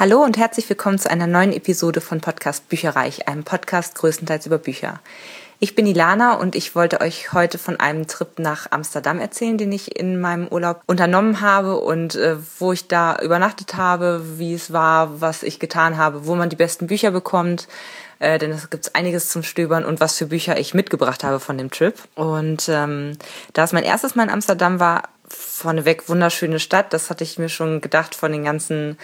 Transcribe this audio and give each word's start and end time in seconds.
Hallo 0.00 0.22
und 0.22 0.36
herzlich 0.38 0.68
willkommen 0.68 1.00
zu 1.00 1.10
einer 1.10 1.26
neuen 1.26 1.52
Episode 1.52 2.00
von 2.00 2.20
Podcast 2.20 2.68
Bücherreich, 2.68 3.26
einem 3.26 3.42
Podcast 3.42 3.96
größtenteils 3.96 4.46
über 4.46 4.58
Bücher. 4.58 5.00
Ich 5.58 5.74
bin 5.74 5.88
Ilana 5.88 6.34
und 6.34 6.54
ich 6.54 6.76
wollte 6.76 7.00
euch 7.00 7.32
heute 7.32 7.58
von 7.58 7.80
einem 7.80 8.06
Trip 8.06 8.38
nach 8.38 8.68
Amsterdam 8.70 9.18
erzählen, 9.18 9.58
den 9.58 9.72
ich 9.72 9.98
in 9.98 10.20
meinem 10.20 10.46
Urlaub 10.46 10.82
unternommen 10.86 11.40
habe 11.40 11.80
und 11.80 12.14
äh, 12.14 12.36
wo 12.60 12.70
ich 12.70 12.86
da 12.86 13.18
übernachtet 13.20 13.74
habe, 13.74 14.22
wie 14.38 14.54
es 14.54 14.72
war, 14.72 15.20
was 15.20 15.42
ich 15.42 15.58
getan 15.58 15.96
habe, 15.96 16.28
wo 16.28 16.36
man 16.36 16.48
die 16.48 16.54
besten 16.54 16.86
Bücher 16.86 17.10
bekommt. 17.10 17.66
Äh, 18.20 18.38
denn 18.38 18.52
es 18.52 18.70
gibt 18.70 18.94
einiges 18.94 19.30
zum 19.30 19.42
Stöbern 19.42 19.84
und 19.84 19.98
was 19.98 20.16
für 20.16 20.26
Bücher 20.26 20.60
ich 20.60 20.74
mitgebracht 20.74 21.24
habe 21.24 21.40
von 21.40 21.58
dem 21.58 21.72
Trip. 21.72 21.96
Und 22.14 22.68
ähm, 22.68 23.18
da 23.52 23.64
es 23.64 23.72
mein 23.72 23.82
erstes 23.82 24.14
Mal 24.14 24.22
in 24.22 24.30
Amsterdam 24.30 24.78
war, 24.78 25.08
vorneweg 25.26 26.08
wunderschöne 26.08 26.60
Stadt. 26.60 26.92
Das 26.92 27.10
hatte 27.10 27.24
ich 27.24 27.36
mir 27.36 27.48
schon 27.48 27.80
gedacht 27.80 28.14
von 28.14 28.30
den 28.30 28.44
ganzen 28.44 28.96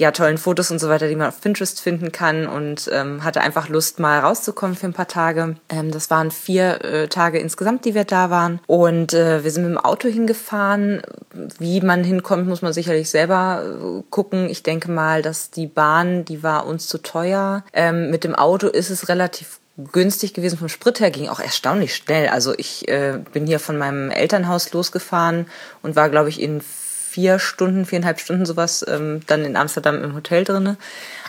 ja, 0.00 0.12
tollen 0.12 0.38
Fotos 0.38 0.70
und 0.70 0.78
so 0.78 0.88
weiter, 0.88 1.08
die 1.08 1.14
man 1.14 1.28
auf 1.28 1.42
Pinterest 1.42 1.78
finden 1.78 2.10
kann 2.10 2.46
und 2.46 2.88
ähm, 2.90 3.22
hatte 3.22 3.42
einfach 3.42 3.68
Lust, 3.68 4.00
mal 4.00 4.20
rauszukommen 4.20 4.74
für 4.74 4.86
ein 4.86 4.94
paar 4.94 5.08
Tage. 5.08 5.56
Ähm, 5.68 5.90
das 5.90 6.08
waren 6.08 6.30
vier 6.30 6.82
äh, 6.82 7.08
Tage 7.08 7.38
insgesamt, 7.38 7.84
die 7.84 7.94
wir 7.94 8.04
da 8.04 8.30
waren. 8.30 8.60
Und 8.66 9.12
äh, 9.12 9.44
wir 9.44 9.50
sind 9.50 9.64
mit 9.64 9.72
dem 9.72 9.78
Auto 9.78 10.08
hingefahren. 10.08 11.02
Wie 11.58 11.82
man 11.82 12.02
hinkommt, 12.02 12.48
muss 12.48 12.62
man 12.62 12.72
sicherlich 12.72 13.10
selber 13.10 13.62
äh, 13.62 14.02
gucken. 14.08 14.48
Ich 14.48 14.62
denke 14.62 14.90
mal, 14.90 15.20
dass 15.20 15.50
die 15.50 15.66
Bahn, 15.66 16.24
die 16.24 16.42
war 16.42 16.66
uns 16.66 16.86
zu 16.86 16.96
teuer. 16.96 17.62
Ähm, 17.74 18.08
mit 18.08 18.24
dem 18.24 18.34
Auto 18.34 18.68
ist 18.68 18.88
es 18.88 19.10
relativ 19.10 19.60
günstig 19.92 20.32
gewesen. 20.32 20.58
Vom 20.58 20.70
Sprit 20.70 21.00
her 21.00 21.10
ging 21.10 21.28
auch 21.28 21.40
erstaunlich 21.40 21.94
schnell. 21.94 22.28
Also 22.28 22.54
ich 22.56 22.88
äh, 22.88 23.18
bin 23.34 23.46
hier 23.46 23.60
von 23.60 23.76
meinem 23.76 24.10
Elternhaus 24.10 24.72
losgefahren 24.72 25.44
und 25.82 25.94
war, 25.94 26.08
glaube 26.08 26.30
ich, 26.30 26.40
in 26.40 26.62
vier 27.10 27.38
Stunden, 27.38 27.86
viereinhalb 27.86 28.20
Stunden 28.20 28.46
sowas 28.46 28.84
ähm, 28.88 29.20
dann 29.26 29.44
in 29.44 29.56
Amsterdam 29.56 30.02
im 30.02 30.14
Hotel 30.14 30.44
drinne. 30.44 30.76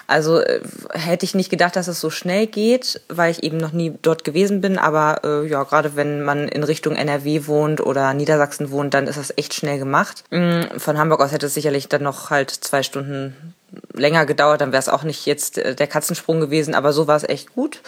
Also 0.06 0.40
äh, 0.40 0.60
hätte 0.92 1.26
ich 1.26 1.36
nicht 1.36 1.50
gedacht, 1.50 1.76
dass 1.76 1.88
es 1.88 2.00
so 2.00 2.10
schnell 2.10 2.46
geht, 2.46 3.02
weil 3.08 3.32
ich 3.32 3.44
eben 3.44 3.58
noch 3.58 3.72
nie 3.72 3.94
dort 4.02 4.24
gewesen 4.24 4.62
bin. 4.62 4.78
Aber 4.78 5.22
äh, 5.24 5.48
ja, 5.48 5.64
gerade 5.64 5.96
wenn 5.96 6.22
man 6.22 6.48
in 6.48 6.64
Richtung 6.64 6.96
NRW 6.96 7.48
wohnt 7.48 7.82
oder 7.82 8.14
Niedersachsen 8.14 8.72
wohnt, 8.72 8.94
dann 8.94 9.08
ist 9.08 9.18
das 9.18 9.34
echt 9.38 9.54
schnell 9.54 9.80
gemacht. 9.80 10.24
Mhm, 10.30 10.68
von 10.78 10.98
Hamburg 10.98 11.22
aus 11.22 11.32
hätte 11.32 11.48
es 11.48 11.54
sicherlich 11.54 11.88
dann 11.88 12.04
noch 12.04 12.30
halt 12.30 12.52
zwei 12.52 12.84
Stunden 12.84 13.56
länger 13.94 14.26
gedauert. 14.26 14.62
Dann 14.62 14.72
wäre 14.72 14.82
es 14.82 14.90
auch 14.90 15.04
nicht 15.04 15.26
jetzt 15.26 15.58
äh, 15.58 15.76
der 15.76 15.88
Katzensprung 15.88 16.40
gewesen, 16.40 16.76
aber 16.76 16.94
so 16.94 17.08
war 17.08 17.16
es 17.16 17.28
echt 17.28 17.54
gut. 17.56 17.82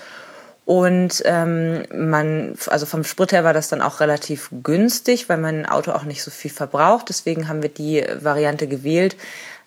Und 0.65 1.21
ähm, 1.25 1.83
man, 1.93 2.53
also 2.67 2.85
vom 2.85 3.03
Sprit 3.03 3.33
her 3.33 3.43
war 3.43 3.53
das 3.53 3.67
dann 3.67 3.81
auch 3.81 3.99
relativ 3.99 4.49
günstig, 4.63 5.27
weil 5.27 5.37
mein 5.37 5.65
Auto 5.65 5.91
auch 5.91 6.03
nicht 6.03 6.23
so 6.23 6.31
viel 6.31 6.51
verbraucht. 6.51 7.09
Deswegen 7.09 7.49
haben 7.49 7.61
wir 7.61 7.69
die 7.69 8.05
Variante 8.21 8.67
gewählt 8.67 9.17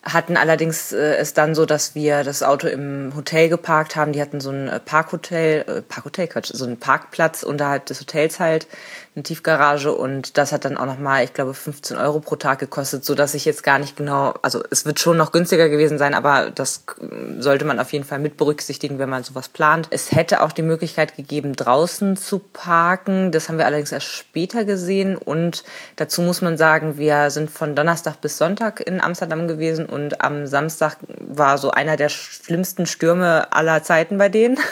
hatten 0.06 0.36
allerdings 0.36 0.92
äh, 0.92 1.16
es 1.16 1.34
dann 1.34 1.54
so, 1.54 1.66
dass 1.66 1.94
wir 1.94 2.22
das 2.22 2.42
Auto 2.42 2.68
im 2.68 3.12
Hotel 3.16 3.48
geparkt 3.48 3.96
haben. 3.96 4.12
Die 4.12 4.22
hatten 4.22 4.40
so 4.40 4.50
ein 4.50 4.68
äh, 4.68 4.78
Parkhotel, 4.78 5.64
äh, 5.66 5.82
Parkhotel, 5.82 6.28
Quatsch, 6.28 6.50
so 6.52 6.64
einen 6.64 6.78
Parkplatz 6.78 7.42
unterhalb 7.42 7.86
des 7.86 8.00
Hotels 8.00 8.38
halt, 8.38 8.68
eine 9.16 9.22
Tiefgarage 9.22 9.92
und 9.92 10.36
das 10.36 10.52
hat 10.52 10.66
dann 10.66 10.76
auch 10.76 10.84
nochmal, 10.84 11.24
ich 11.24 11.32
glaube, 11.32 11.54
15 11.54 11.96
Euro 11.96 12.20
pro 12.20 12.36
Tag 12.36 12.58
gekostet, 12.58 13.04
so 13.04 13.14
dass 13.14 13.32
ich 13.32 13.46
jetzt 13.46 13.62
gar 13.62 13.78
nicht 13.78 13.96
genau, 13.96 14.34
also 14.42 14.62
es 14.70 14.84
wird 14.84 15.00
schon 15.00 15.16
noch 15.16 15.32
günstiger 15.32 15.70
gewesen 15.70 15.96
sein, 15.96 16.12
aber 16.12 16.50
das 16.50 16.84
sollte 17.38 17.64
man 17.64 17.80
auf 17.80 17.92
jeden 17.92 18.04
Fall 18.04 18.18
mit 18.18 18.36
berücksichtigen, 18.36 18.98
wenn 18.98 19.08
man 19.08 19.24
sowas 19.24 19.48
plant. 19.48 19.88
Es 19.90 20.12
hätte 20.12 20.42
auch 20.42 20.52
die 20.52 20.62
Möglichkeit 20.62 21.16
gegeben, 21.16 21.56
draußen 21.56 22.18
zu 22.18 22.38
parken. 22.38 23.32
Das 23.32 23.48
haben 23.48 23.56
wir 23.56 23.64
allerdings 23.64 23.90
erst 23.90 24.06
später 24.06 24.66
gesehen 24.66 25.16
und 25.16 25.64
dazu 25.96 26.20
muss 26.20 26.42
man 26.42 26.58
sagen, 26.58 26.98
wir 26.98 27.30
sind 27.30 27.50
von 27.50 27.74
Donnerstag 27.74 28.20
bis 28.20 28.36
Sonntag 28.36 28.86
in 28.86 29.00
Amsterdam 29.00 29.48
gewesen 29.48 29.86
und 29.96 30.20
am 30.20 30.46
Samstag 30.46 30.98
war 31.08 31.56
so 31.56 31.70
einer 31.70 31.96
der 31.96 32.10
schlimmsten 32.10 32.84
Stürme 32.84 33.50
aller 33.52 33.82
Zeiten 33.82 34.18
bei 34.18 34.28
denen. 34.28 34.58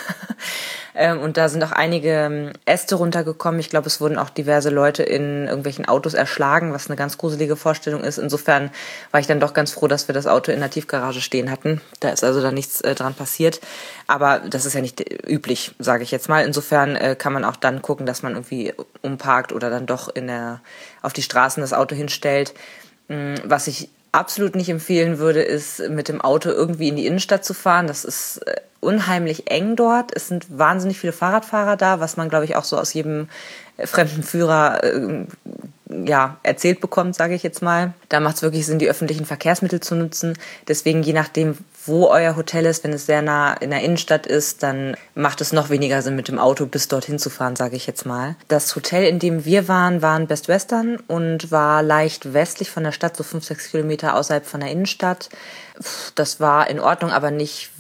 Ähm, 0.97 1.21
und 1.21 1.37
da 1.37 1.49
sind 1.49 1.63
auch 1.65 1.73
einige 1.73 2.11
ähm, 2.11 2.53
Äste 2.67 2.95
runtergekommen. 2.95 3.59
Ich 3.59 3.69
glaube, 3.69 3.89
es 3.89 4.01
wurden 4.01 4.17
auch 4.17 4.31
diverse 4.31 4.71
Leute 4.71 5.03
in 5.03 5.49
irgendwelchen 5.49 5.87
Autos 5.87 6.15
erschlagen, 6.15 6.73
was 6.73 6.87
eine 6.87 6.95
ganz 6.95 7.19
gruselige 7.19 7.57
Vorstellung 7.57 8.05
ist. 8.05 8.19
Insofern 8.19 8.71
war 9.11 9.19
ich 9.19 9.27
dann 9.27 9.41
doch 9.41 9.55
ganz 9.55 9.73
froh, 9.73 9.89
dass 9.89 10.07
wir 10.09 10.13
das 10.13 10.29
Auto 10.29 10.53
in 10.53 10.61
der 10.61 10.71
Tiefgarage 10.71 11.21
stehen 11.21 11.51
hatten. 11.51 11.81
Da 11.99 12.11
ist 12.11 12.23
also 12.23 12.41
da 12.41 12.53
nichts 12.53 12.81
äh, 12.81 12.95
dran 12.95 13.15
passiert. 13.15 13.61
Aber 14.07 14.39
das 14.39 14.67
ist 14.67 14.75
ja 14.75 14.81
nicht 14.81 15.05
üblich, 15.29 15.75
sage 15.81 16.05
ich 16.05 16.13
jetzt 16.13 16.29
mal. 16.29 16.45
Insofern 16.45 16.95
äh, 16.95 17.17
kann 17.17 17.33
man 17.33 17.45
auch 17.45 17.57
dann 17.57 17.83
gucken, 17.83 18.07
dass 18.07 18.23
man 18.23 18.35
irgendwie 18.35 18.73
umparkt 19.03 19.53
oder 19.53 19.71
dann 19.71 19.87
doch 19.87 20.09
in 20.15 20.29
der, 20.29 20.61
auf 21.03 21.13
die 21.13 21.23
Straßen 21.23 21.61
das 21.61 21.73
Auto 21.73 21.97
hinstellt. 21.97 22.55
Mm, 23.09 23.35
was 23.45 23.67
ich 23.67 23.89
absolut 24.15 24.55
nicht 24.55 24.69
empfehlen 24.69 25.19
würde, 25.19 25.43
ist 25.43 25.81
mit 25.91 26.09
dem 26.09 26.21
Auto 26.21 26.49
irgendwie 26.51 26.89
in 26.89 26.97
die 26.97 27.07
Innenstadt 27.07 27.45
zu 27.45 27.55
fahren. 27.55 27.87
Das 27.87 28.05
ist 28.05 28.39
äh, 28.47 28.61
unheimlich 28.81 29.51
eng 29.51 29.77
dort. 29.77 30.15
Es 30.15 30.29
sind 30.29 30.59
wahnsinnig 30.59 30.99
viele 30.99 31.13
Fahrradfahrer 31.13 31.77
da, 31.77 32.01
was 32.01 32.17
man, 32.17 32.29
glaube 32.29 32.45
ich, 32.45 32.57
auch 32.57 32.65
so 32.65 32.79
aus 32.79 32.95
jedem 32.95 33.29
fremden 33.79 34.23
Führer 34.23 34.83
äh, 34.85 35.27
ja, 36.07 36.39
erzählt 36.43 36.81
bekommt, 36.81 37.15
sage 37.15 37.35
ich 37.35 37.43
jetzt 37.43 37.63
mal. 37.63 37.93
Da 38.09 38.21
macht 38.21 38.37
es 38.37 38.43
wirklich 38.43 38.67
Sinn, 38.67 38.79
die 38.79 38.89
öffentlichen 38.89 39.27
Verkehrsmittel 39.27 39.81
zu 39.81 39.95
nutzen. 39.95 40.37
Deswegen, 40.67 41.03
je 41.03 41.13
nachdem, 41.13 41.59
wo 41.87 42.09
euer 42.09 42.37
Hotel 42.37 42.65
ist, 42.67 42.85
wenn 42.85 42.93
es 42.93 43.07
sehr 43.07 43.23
nah 43.23 43.53
in 43.55 43.71
der 43.71 43.83
Innenstadt 43.83 44.27
ist, 44.27 44.63
dann 44.63 44.97
macht 45.15 45.41
es 45.41 45.53
noch 45.53 45.71
weniger 45.71 46.01
Sinn, 46.03 46.17
mit 46.17 46.29
dem 46.29 46.39
Auto 46.39 46.67
bis 46.67 46.89
dorthin 46.89 47.19
zu 47.19 47.31
fahren, 47.31 47.57
sage 47.57 47.77
ich 47.77 47.87
jetzt 47.87 48.07
mal. 48.07 48.37
Das 48.49 48.75
Hotel, 48.75 49.05
in 49.05 49.19
dem 49.19 49.45
wir 49.45 49.69
waren, 49.69 50.01
war 50.01 50.17
in 50.17 50.27
Best 50.27 50.49
Western 50.49 50.97
und 51.07 51.51
war 51.51 51.83
leicht 51.83 52.33
westlich 52.33 52.71
von 52.71 52.85
der 52.85 52.93
Stadt, 52.93 53.17
so 53.17 53.23
fünf, 53.23 53.45
sechs 53.45 53.71
Kilometer 53.71 54.17
außerhalb 54.17 54.47
von 54.47 54.61
der 54.61 54.71
Innenstadt. 54.71 55.29
Das 56.15 56.41
war 56.41 56.69
in 56.71 56.81
Ordnung, 56.81 57.11
aber 57.11 57.31
nicht 57.31 57.71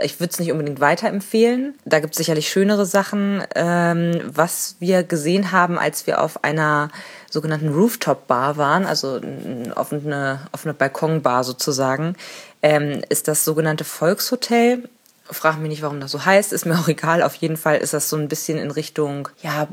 ich 0.00 0.20
würde 0.20 0.32
es 0.32 0.38
nicht 0.38 0.52
unbedingt 0.52 0.80
weiterempfehlen. 0.80 1.74
Da 1.84 2.00
gibt 2.00 2.14
es 2.14 2.18
sicherlich 2.18 2.48
schönere 2.48 2.86
Sachen. 2.86 3.42
Ähm, 3.54 4.20
was 4.26 4.76
wir 4.78 5.02
gesehen 5.02 5.52
haben, 5.52 5.78
als 5.78 6.06
wir 6.06 6.22
auf 6.22 6.44
einer 6.44 6.90
sogenannten 7.30 7.72
Rooftop-Bar 7.72 8.56
waren, 8.56 8.86
also 8.86 9.20
eine 9.20 9.76
offene, 9.76 10.40
offene 10.52 10.74
Balkonbar 10.74 11.44
sozusagen, 11.44 12.14
ähm, 12.62 13.02
ist 13.08 13.28
das 13.28 13.44
sogenannte 13.44 13.84
Volkshotel. 13.84 14.88
Frag 15.30 15.58
mich 15.58 15.68
nicht, 15.68 15.82
warum 15.82 16.00
das 16.00 16.12
so 16.12 16.24
heißt, 16.24 16.52
ist 16.52 16.64
mir 16.64 16.78
auch 16.78 16.88
egal. 16.88 17.22
Auf 17.22 17.34
jeden 17.34 17.56
Fall 17.56 17.78
ist 17.78 17.92
das 17.92 18.08
so 18.08 18.16
ein 18.16 18.28
bisschen 18.28 18.58
in 18.58 18.70
Richtung, 18.70 19.28
ja, 19.42 19.68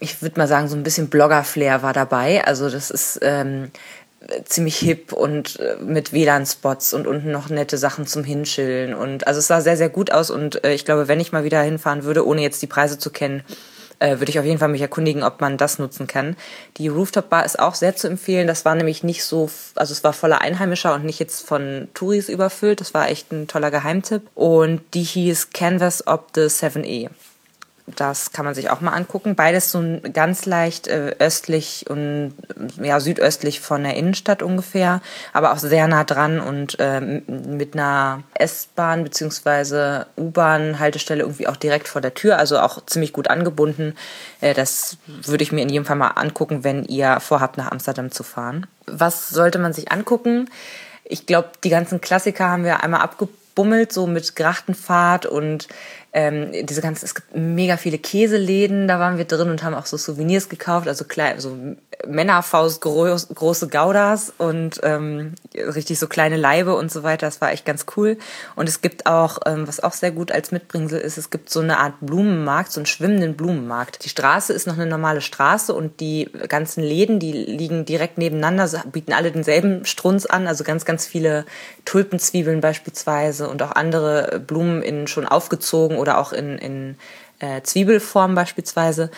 ich 0.00 0.22
würde 0.22 0.38
mal 0.38 0.48
sagen, 0.48 0.68
so 0.68 0.76
ein 0.76 0.82
bisschen 0.82 1.10
Blogger-Flair 1.10 1.82
war 1.82 1.92
dabei. 1.92 2.44
Also 2.44 2.70
das 2.70 2.90
ist 2.90 3.18
ähm, 3.22 3.70
ziemlich 4.44 4.76
hip 4.78 5.12
und 5.12 5.60
äh, 5.60 5.76
mit 5.80 6.12
WLAN-Spots 6.12 6.92
und 6.92 7.06
unten 7.06 7.30
noch 7.30 7.48
nette 7.48 7.78
Sachen 7.78 8.06
zum 8.06 8.24
Hinschillen. 8.24 8.94
Und 8.94 9.26
also 9.26 9.38
es 9.38 9.46
sah 9.46 9.60
sehr, 9.60 9.76
sehr 9.76 9.88
gut 9.88 10.10
aus 10.10 10.30
und 10.30 10.64
äh, 10.64 10.72
ich 10.74 10.84
glaube, 10.84 11.08
wenn 11.08 11.20
ich 11.20 11.32
mal 11.32 11.44
wieder 11.44 11.62
hinfahren 11.62 12.04
würde, 12.04 12.26
ohne 12.26 12.42
jetzt 12.42 12.60
die 12.62 12.66
Preise 12.66 12.98
zu 12.98 13.10
kennen, 13.10 13.42
äh, 14.00 14.18
würde 14.18 14.30
ich 14.30 14.38
auf 14.38 14.44
jeden 14.44 14.58
Fall 14.58 14.68
mich 14.68 14.80
erkundigen, 14.80 15.22
ob 15.22 15.40
man 15.40 15.56
das 15.56 15.78
nutzen 15.78 16.06
kann. 16.06 16.36
Die 16.76 16.88
Rooftop 16.88 17.28
Bar 17.28 17.44
ist 17.44 17.58
auch 17.58 17.74
sehr 17.74 17.96
zu 17.96 18.08
empfehlen. 18.08 18.46
Das 18.46 18.64
war 18.64 18.74
nämlich 18.74 19.02
nicht 19.02 19.24
so, 19.24 19.50
also 19.74 19.92
es 19.92 20.04
war 20.04 20.12
voller 20.12 20.40
Einheimischer 20.40 20.94
und 20.94 21.04
nicht 21.04 21.18
jetzt 21.18 21.46
von 21.46 21.88
Touris 21.94 22.28
überfüllt. 22.28 22.80
Das 22.80 22.94
war 22.94 23.08
echt 23.08 23.32
ein 23.32 23.48
toller 23.48 23.70
Geheimtipp. 23.70 24.22
Und 24.34 24.82
die 24.94 25.02
hieß 25.02 25.50
Canvas 25.50 26.06
of 26.06 26.20
the 26.34 26.42
7E. 26.42 27.10
Das 27.96 28.32
kann 28.32 28.44
man 28.44 28.54
sich 28.54 28.70
auch 28.70 28.80
mal 28.80 28.92
angucken. 28.92 29.34
Beides 29.34 29.72
so 29.72 29.82
ganz 30.12 30.46
leicht 30.46 30.88
äh, 30.88 31.16
östlich 31.18 31.86
und 31.88 32.34
ja, 32.82 33.00
südöstlich 33.00 33.60
von 33.60 33.82
der 33.82 33.94
Innenstadt 33.94 34.42
ungefähr, 34.42 35.00
aber 35.32 35.52
auch 35.52 35.58
sehr 35.58 35.88
nah 35.88 36.04
dran 36.04 36.40
und 36.40 36.78
äh, 36.80 37.00
mit 37.00 37.74
einer 37.74 38.22
S-Bahn 38.34 39.04
bzw. 39.04 40.04
U-Bahn-Haltestelle 40.16 41.22
irgendwie 41.22 41.48
auch 41.48 41.56
direkt 41.56 41.88
vor 41.88 42.00
der 42.00 42.14
Tür, 42.14 42.38
also 42.38 42.58
auch 42.58 42.84
ziemlich 42.86 43.12
gut 43.12 43.28
angebunden. 43.28 43.94
Äh, 44.40 44.54
das 44.54 44.98
würde 45.06 45.42
ich 45.42 45.52
mir 45.52 45.62
in 45.62 45.68
jedem 45.68 45.84
Fall 45.84 45.96
mal 45.96 46.08
angucken, 46.08 46.64
wenn 46.64 46.84
ihr 46.84 47.20
vorhabt, 47.20 47.56
nach 47.56 47.70
Amsterdam 47.72 48.10
zu 48.10 48.22
fahren. 48.22 48.66
Was 48.86 49.28
sollte 49.28 49.58
man 49.58 49.72
sich 49.72 49.92
angucken? 49.92 50.50
Ich 51.04 51.26
glaube, 51.26 51.48
die 51.64 51.70
ganzen 51.70 52.00
Klassiker 52.00 52.48
haben 52.48 52.64
wir 52.64 52.82
einmal 52.82 53.00
abgebummelt, 53.58 53.92
so 53.92 54.06
mit 54.06 54.36
Grachtenfahrt 54.36 55.26
und 55.26 55.68
ähm, 56.12 56.52
diese 56.64 56.80
ganzen, 56.80 57.04
es 57.04 57.14
gibt 57.14 57.36
mega 57.36 57.76
viele 57.76 57.98
Käseläden, 57.98 58.88
da 58.88 58.98
waren 58.98 59.18
wir 59.18 59.24
drin 59.26 59.50
und 59.50 59.62
haben 59.62 59.74
auch 59.74 59.86
so 59.86 59.96
Souvenirs 59.96 60.48
gekauft, 60.48 60.88
also 60.88 61.04
klein, 61.04 61.38
so 61.38 61.56
Männerfaust 62.06 62.80
groß, 62.80 63.28
große 63.34 63.68
Goudas 63.68 64.32
und 64.38 64.80
ähm, 64.84 65.34
richtig 65.54 65.98
so 65.98 66.06
kleine 66.06 66.36
Leibe 66.36 66.76
und 66.76 66.92
so 66.92 67.02
weiter. 67.02 67.26
Das 67.26 67.40
war 67.40 67.52
echt 67.52 67.64
ganz 67.64 67.86
cool. 67.96 68.16
Und 68.54 68.68
es 68.68 68.80
gibt 68.80 69.06
auch, 69.06 69.40
ähm, 69.46 69.66
was 69.66 69.80
auch 69.80 69.92
sehr 69.92 70.12
gut 70.12 70.30
als 70.30 70.52
Mitbringsel 70.52 71.00
ist, 71.00 71.18
es 71.18 71.30
gibt 71.30 71.50
so 71.50 71.60
eine 71.60 71.78
Art 71.78 71.94
Blumenmarkt, 72.00 72.72
so 72.72 72.80
einen 72.80 72.86
schwimmenden 72.86 73.36
Blumenmarkt. 73.36 74.04
Die 74.04 74.08
Straße 74.08 74.52
ist 74.52 74.66
noch 74.66 74.74
eine 74.74 74.86
normale 74.86 75.20
Straße 75.20 75.74
und 75.74 76.00
die 76.00 76.30
ganzen 76.48 76.82
Läden, 76.82 77.18
die 77.18 77.32
liegen 77.32 77.84
direkt 77.84 78.16
nebeneinander, 78.16 78.84
bieten 78.92 79.12
alle 79.12 79.32
denselben 79.32 79.84
Strunz 79.84 80.24
an, 80.24 80.46
also 80.46 80.64
ganz, 80.64 80.84
ganz 80.84 81.06
viele 81.06 81.44
Tulpenzwiebeln 81.84 82.60
beispielsweise 82.60 83.47
und 83.48 83.62
auch 83.62 83.72
andere 83.72 84.40
Blumen 84.46 84.82
in 84.82 85.06
schon 85.06 85.26
aufgezogen 85.26 85.96
oder 85.98 86.18
auch 86.18 86.32
in, 86.32 86.58
in 86.58 86.96
äh, 87.40 87.62
Zwiebelform 87.62 88.34
beispielsweise. 88.34 89.10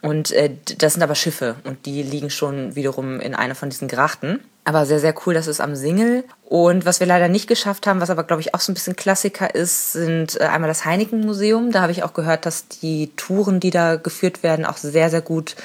Und 0.00 0.30
äh, 0.30 0.50
das 0.78 0.94
sind 0.94 1.02
aber 1.02 1.14
Schiffe 1.14 1.56
und 1.64 1.86
die 1.86 2.02
liegen 2.02 2.30
schon 2.30 2.76
wiederum 2.76 3.20
in 3.20 3.34
einer 3.34 3.54
von 3.54 3.68
diesen 3.68 3.88
Grachten. 3.88 4.40
Aber 4.64 4.84
sehr, 4.84 5.00
sehr 5.00 5.14
cool, 5.24 5.32
das 5.34 5.46
ist 5.46 5.60
am 5.60 5.74
Singel. 5.74 6.24
Und 6.44 6.84
was 6.84 7.00
wir 7.00 7.06
leider 7.06 7.28
nicht 7.28 7.48
geschafft 7.48 7.86
haben, 7.86 8.00
was 8.00 8.10
aber, 8.10 8.22
glaube 8.22 8.42
ich, 8.42 8.54
auch 8.54 8.60
so 8.60 8.70
ein 8.70 8.74
bisschen 8.74 8.96
Klassiker 8.96 9.54
ist, 9.54 9.94
sind 9.94 10.38
äh, 10.40 10.44
einmal 10.44 10.68
das 10.68 10.84
Heineken-Museum. 10.84 11.72
Da 11.72 11.80
habe 11.80 11.92
ich 11.92 12.02
auch 12.02 12.12
gehört, 12.12 12.46
dass 12.46 12.68
die 12.68 13.10
Touren, 13.16 13.60
die 13.60 13.70
da 13.70 13.96
geführt 13.96 14.42
werden, 14.42 14.66
auch 14.66 14.76
sehr, 14.76 15.10
sehr 15.10 15.22
gut 15.22 15.56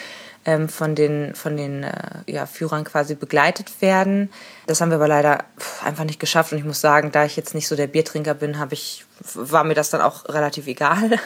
ähm, 0.45 0.69
von 0.69 0.95
den, 0.95 1.35
von 1.35 1.57
den 1.57 1.83
äh, 1.83 1.91
ja, 2.27 2.45
Führern 2.45 2.83
quasi 2.83 3.15
begleitet 3.15 3.81
werden. 3.81 4.29
Das 4.67 4.81
haben 4.81 4.89
wir 4.89 4.95
aber 4.95 5.07
leider 5.07 5.45
einfach 5.83 6.03
nicht 6.03 6.19
geschafft. 6.19 6.51
Und 6.51 6.57
ich 6.57 6.65
muss 6.65 6.81
sagen, 6.81 7.11
da 7.11 7.25
ich 7.25 7.35
jetzt 7.35 7.55
nicht 7.55 7.67
so 7.67 7.75
der 7.75 7.87
Biertrinker 7.87 8.33
bin, 8.33 8.59
habe 8.59 8.73
ich, 8.73 9.05
war 9.33 9.63
mir 9.63 9.75
das 9.75 9.89
dann 9.89 10.01
auch 10.01 10.27
relativ 10.29 10.67
egal. 10.67 11.11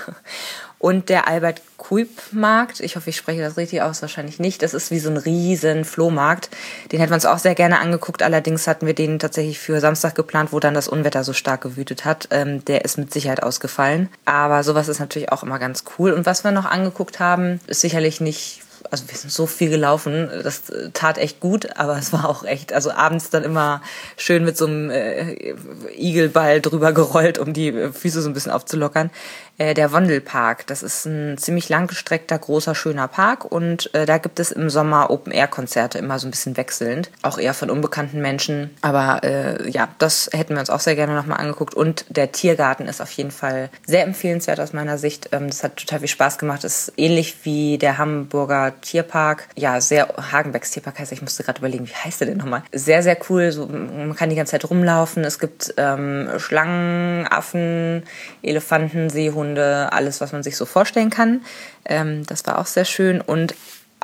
Und 0.79 1.09
der 1.09 1.27
Albert 1.27 1.61
Kuip 1.77 2.09
Markt, 2.31 2.81
ich 2.81 2.95
hoffe, 2.95 3.09
ich 3.09 3.17
spreche 3.17 3.41
das 3.41 3.57
richtig 3.57 3.81
aus, 3.81 4.03
wahrscheinlich 4.03 4.39
nicht. 4.39 4.61
Das 4.61 4.75
ist 4.75 4.91
wie 4.91 4.99
so 4.99 5.09
ein 5.09 5.17
riesen 5.17 5.85
Flohmarkt. 5.85 6.51
Den 6.91 6.99
hätten 6.99 7.11
wir 7.11 7.15
uns 7.15 7.25
auch 7.25 7.39
sehr 7.39 7.55
gerne 7.55 7.79
angeguckt. 7.79 8.21
Allerdings 8.21 8.67
hatten 8.67 8.85
wir 8.85 8.93
den 8.93 9.17
tatsächlich 9.17 9.57
für 9.57 9.79
Samstag 9.79 10.13
geplant, 10.13 10.53
wo 10.53 10.59
dann 10.59 10.75
das 10.75 10.87
Unwetter 10.87 11.23
so 11.23 11.33
stark 11.33 11.61
gewütet 11.61 12.05
hat. 12.05 12.27
Ähm, 12.29 12.63
der 12.65 12.85
ist 12.85 12.99
mit 12.99 13.11
Sicherheit 13.11 13.41
ausgefallen. 13.41 14.09
Aber 14.25 14.63
sowas 14.63 14.87
ist 14.87 14.99
natürlich 14.99 15.31
auch 15.31 15.41
immer 15.41 15.57
ganz 15.57 15.83
cool. 15.97 16.11
Und 16.11 16.27
was 16.27 16.43
wir 16.43 16.51
noch 16.51 16.65
angeguckt 16.65 17.19
haben, 17.19 17.59
ist 17.65 17.81
sicherlich 17.81 18.21
nicht 18.21 18.61
also 18.91 19.07
wir 19.07 19.17
sind 19.17 19.31
so 19.31 19.45
viel 19.45 19.69
gelaufen, 19.69 20.29
das 20.43 20.63
tat 20.93 21.17
echt 21.17 21.39
gut, 21.39 21.77
aber 21.77 21.97
es 21.97 22.13
war 22.13 22.29
auch 22.29 22.43
echt, 22.43 22.73
also 22.73 22.91
abends 22.91 23.29
dann 23.29 23.43
immer 23.43 23.81
schön 24.15 24.43
mit 24.43 24.57
so 24.57 24.65
einem 24.65 24.89
äh, 24.89 25.55
Igelball 25.95 26.61
drüber 26.61 26.93
gerollt, 26.93 27.37
um 27.39 27.53
die 27.53 27.71
Füße 27.91 28.21
so 28.21 28.29
ein 28.29 28.33
bisschen 28.33 28.51
aufzulockern. 28.51 29.11
Äh, 29.57 29.73
der 29.73 29.91
Wandelpark, 29.91 30.67
das 30.67 30.83
ist 30.83 31.05
ein 31.05 31.37
ziemlich 31.37 31.67
langgestreckter, 31.67 32.37
großer, 32.37 32.75
schöner 32.75 33.07
Park 33.07 33.43
und 33.43 33.93
äh, 33.95 34.05
da 34.05 34.19
gibt 34.19 34.39
es 34.39 34.51
im 34.51 34.69
Sommer 34.69 35.09
Open-Air-Konzerte, 35.09 35.97
immer 35.97 36.19
so 36.19 36.27
ein 36.27 36.31
bisschen 36.31 36.57
wechselnd, 36.57 37.09
auch 37.23 37.39
eher 37.39 37.55
von 37.55 37.71
unbekannten 37.71 38.21
Menschen, 38.21 38.69
aber 38.81 39.23
äh, 39.23 39.69
ja, 39.69 39.87
das 39.97 40.29
hätten 40.31 40.53
wir 40.53 40.59
uns 40.59 40.69
auch 40.69 40.79
sehr 40.79 40.95
gerne 40.95 41.15
nochmal 41.15 41.39
angeguckt 41.39 41.73
und 41.73 42.05
der 42.09 42.31
Tiergarten 42.31 42.87
ist 42.87 43.01
auf 43.01 43.11
jeden 43.11 43.31
Fall 43.31 43.69
sehr 43.85 44.03
empfehlenswert 44.03 44.59
aus 44.59 44.73
meiner 44.73 44.97
Sicht. 44.97 45.29
Ähm, 45.31 45.47
das 45.47 45.63
hat 45.63 45.77
total 45.77 45.99
viel 45.99 46.07
Spaß 46.07 46.37
gemacht, 46.37 46.63
ist 46.63 46.93
ähnlich 46.95 47.37
wie 47.43 47.77
der 47.79 47.97
Hamburger 47.97 48.76
Tierpark. 48.81 49.47
Ja, 49.55 49.81
sehr, 49.81 50.07
Hagenbecks 50.31 50.71
Tierpark 50.71 50.99
heißt, 50.99 51.11
ich 51.11 51.21
musste 51.21 51.43
gerade 51.43 51.59
überlegen, 51.59 51.87
wie 51.87 51.93
heißt 51.93 52.21
der 52.21 52.27
denn 52.27 52.37
nochmal? 52.37 52.63
Sehr, 52.71 53.03
sehr 53.03 53.17
cool. 53.29 53.51
So, 53.51 53.67
man 53.67 54.15
kann 54.15 54.29
die 54.29 54.35
ganze 54.35 54.51
Zeit 54.51 54.69
rumlaufen. 54.69 55.23
Es 55.23 55.39
gibt 55.39 55.73
ähm, 55.77 56.29
Schlangen, 56.37 57.27
Affen, 57.27 58.03
Elefanten, 58.41 59.09
Seehunde, 59.09 59.89
alles, 59.91 60.21
was 60.21 60.31
man 60.31 60.43
sich 60.43 60.57
so 60.57 60.65
vorstellen 60.65 61.09
kann. 61.09 61.41
Ähm, 61.85 62.25
das 62.25 62.45
war 62.45 62.59
auch 62.59 62.67
sehr 62.67 62.85
schön. 62.85 63.21
Und 63.21 63.55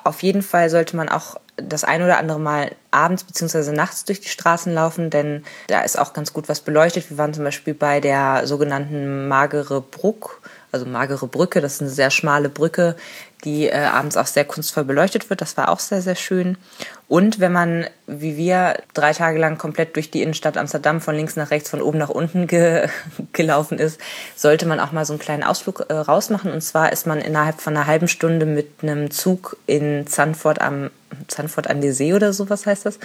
auf 0.03 0.23
jeden 0.23 0.41
Fall 0.41 0.69
sollte 0.69 0.95
man 0.95 1.09
auch 1.09 1.37
das 1.57 1.83
ein 1.83 2.01
oder 2.01 2.17
andere 2.17 2.39
Mal 2.39 2.71
abends 2.91 3.23
bzw. 3.23 3.71
nachts 3.71 4.05
durch 4.05 4.19
die 4.19 4.29
Straßen 4.29 4.73
laufen, 4.73 5.09
denn 5.09 5.43
da 5.67 5.81
ist 5.81 5.99
auch 5.99 6.13
ganz 6.13 6.33
gut 6.33 6.49
was 6.49 6.61
beleuchtet. 6.61 7.09
Wir 7.09 7.17
waren 7.17 7.33
zum 7.33 7.43
Beispiel 7.43 7.73
bei 7.73 7.99
der 7.99 8.47
sogenannten 8.47 9.27
Magere 9.27 9.81
Bruck, 9.81 10.41
also 10.71 10.85
Magere 10.85 11.27
Brücke. 11.27 11.61
Das 11.61 11.75
ist 11.75 11.81
eine 11.81 11.91
sehr 11.91 12.09
schmale 12.09 12.49
Brücke, 12.49 12.95
die 13.43 13.67
äh, 13.67 13.75
abends 13.75 14.17
auch 14.17 14.27
sehr 14.27 14.45
kunstvoll 14.45 14.83
beleuchtet 14.83 15.29
wird. 15.29 15.41
Das 15.41 15.57
war 15.57 15.69
auch 15.69 15.79
sehr, 15.79 16.01
sehr 16.01 16.15
schön. 16.15 16.57
Und 17.07 17.39
wenn 17.39 17.51
man, 17.51 17.85
wie 18.07 18.37
wir, 18.37 18.81
drei 18.93 19.13
Tage 19.13 19.37
lang 19.37 19.57
komplett 19.57 19.95
durch 19.95 20.09
die 20.09 20.21
Innenstadt 20.21 20.57
Amsterdam 20.57 21.01
von 21.01 21.15
links 21.15 21.35
nach 21.35 21.51
rechts, 21.51 21.69
von 21.69 21.81
oben 21.81 21.97
nach 21.97 22.09
unten 22.09 22.47
ge 22.47 22.87
gelaufen 23.33 23.77
ist, 23.77 23.99
sollte 24.35 24.65
man 24.65 24.79
auch 24.79 24.91
mal 24.91 25.05
so 25.05 25.13
einen 25.13 25.19
kleinen 25.19 25.43
Ausflug 25.43 25.85
äh, 25.89 25.93
rausmachen. 25.93 26.51
Und 26.51 26.61
zwar 26.61 26.91
ist 26.91 27.05
man 27.05 27.19
innerhalb 27.19 27.61
von 27.61 27.75
einer 27.75 27.87
halben 27.87 28.07
Stunde 28.07 28.45
mit 28.45 28.67
einem 28.81 29.11
Zug 29.11 29.57
in 29.67 30.07
Zandvoort 30.07 30.61
am 30.61 30.89
Zandvoort 31.27 31.69
an 31.69 31.81
der 31.81 31.93
See 31.93 32.13
oder 32.13 32.33
sowas 32.33 32.65
heißt 32.65 32.85
das. 32.85 32.99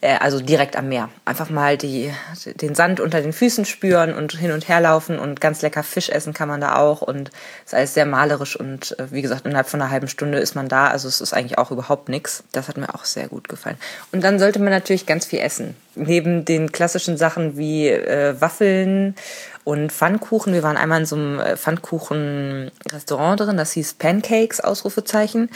Äh, 0.00 0.16
also 0.18 0.40
direkt 0.40 0.76
am 0.76 0.88
Meer. 0.88 1.08
Einfach 1.24 1.50
mal 1.50 1.76
die, 1.76 2.12
den 2.60 2.74
Sand 2.74 3.00
unter 3.00 3.20
den 3.20 3.32
Füßen 3.32 3.64
spüren 3.64 4.14
und 4.14 4.32
hin 4.32 4.52
und 4.52 4.68
her 4.68 4.80
laufen 4.80 5.18
und 5.18 5.40
ganz 5.40 5.62
lecker 5.62 5.82
Fisch 5.82 6.08
essen 6.08 6.34
kann 6.34 6.48
man 6.48 6.60
da 6.60 6.76
auch. 6.76 7.02
Und 7.02 7.30
es 7.64 7.72
ist 7.72 7.74
alles 7.74 7.94
sehr 7.94 8.06
malerisch 8.06 8.56
und 8.56 8.98
äh, 8.98 9.10
wie 9.10 9.22
gesagt, 9.22 9.46
innerhalb 9.46 9.68
von 9.68 9.80
einer 9.80 9.83
halben 9.90 10.08
Stunde 10.08 10.38
ist 10.38 10.54
man 10.54 10.68
da. 10.68 10.88
Also 10.88 11.08
es 11.08 11.20
ist 11.20 11.32
eigentlich 11.32 11.58
auch 11.58 11.70
überhaupt 11.70 12.08
nichts. 12.08 12.44
Das 12.52 12.68
hat 12.68 12.76
mir 12.76 12.94
auch 12.94 13.04
sehr 13.04 13.28
gut 13.28 13.48
gefallen. 13.48 13.76
Und 14.12 14.22
dann 14.24 14.38
sollte 14.38 14.58
man 14.58 14.70
natürlich 14.70 15.06
ganz 15.06 15.26
viel 15.26 15.40
essen. 15.40 15.76
Neben 15.94 16.44
den 16.44 16.72
klassischen 16.72 17.16
Sachen 17.16 17.56
wie 17.56 17.88
äh, 17.88 18.40
Waffeln 18.40 19.14
und 19.64 19.92
Pfannkuchen. 19.92 20.52
Wir 20.52 20.62
waren 20.62 20.76
einmal 20.76 21.00
in 21.00 21.06
so 21.06 21.16
einem 21.16 21.40
äh, 21.40 21.56
Pfannkuchen-Restaurant 21.56 23.40
drin, 23.40 23.56
das 23.56 23.72
hieß 23.72 23.94
Pancakes, 23.94 24.60
Ausrufezeichen, 24.60 25.50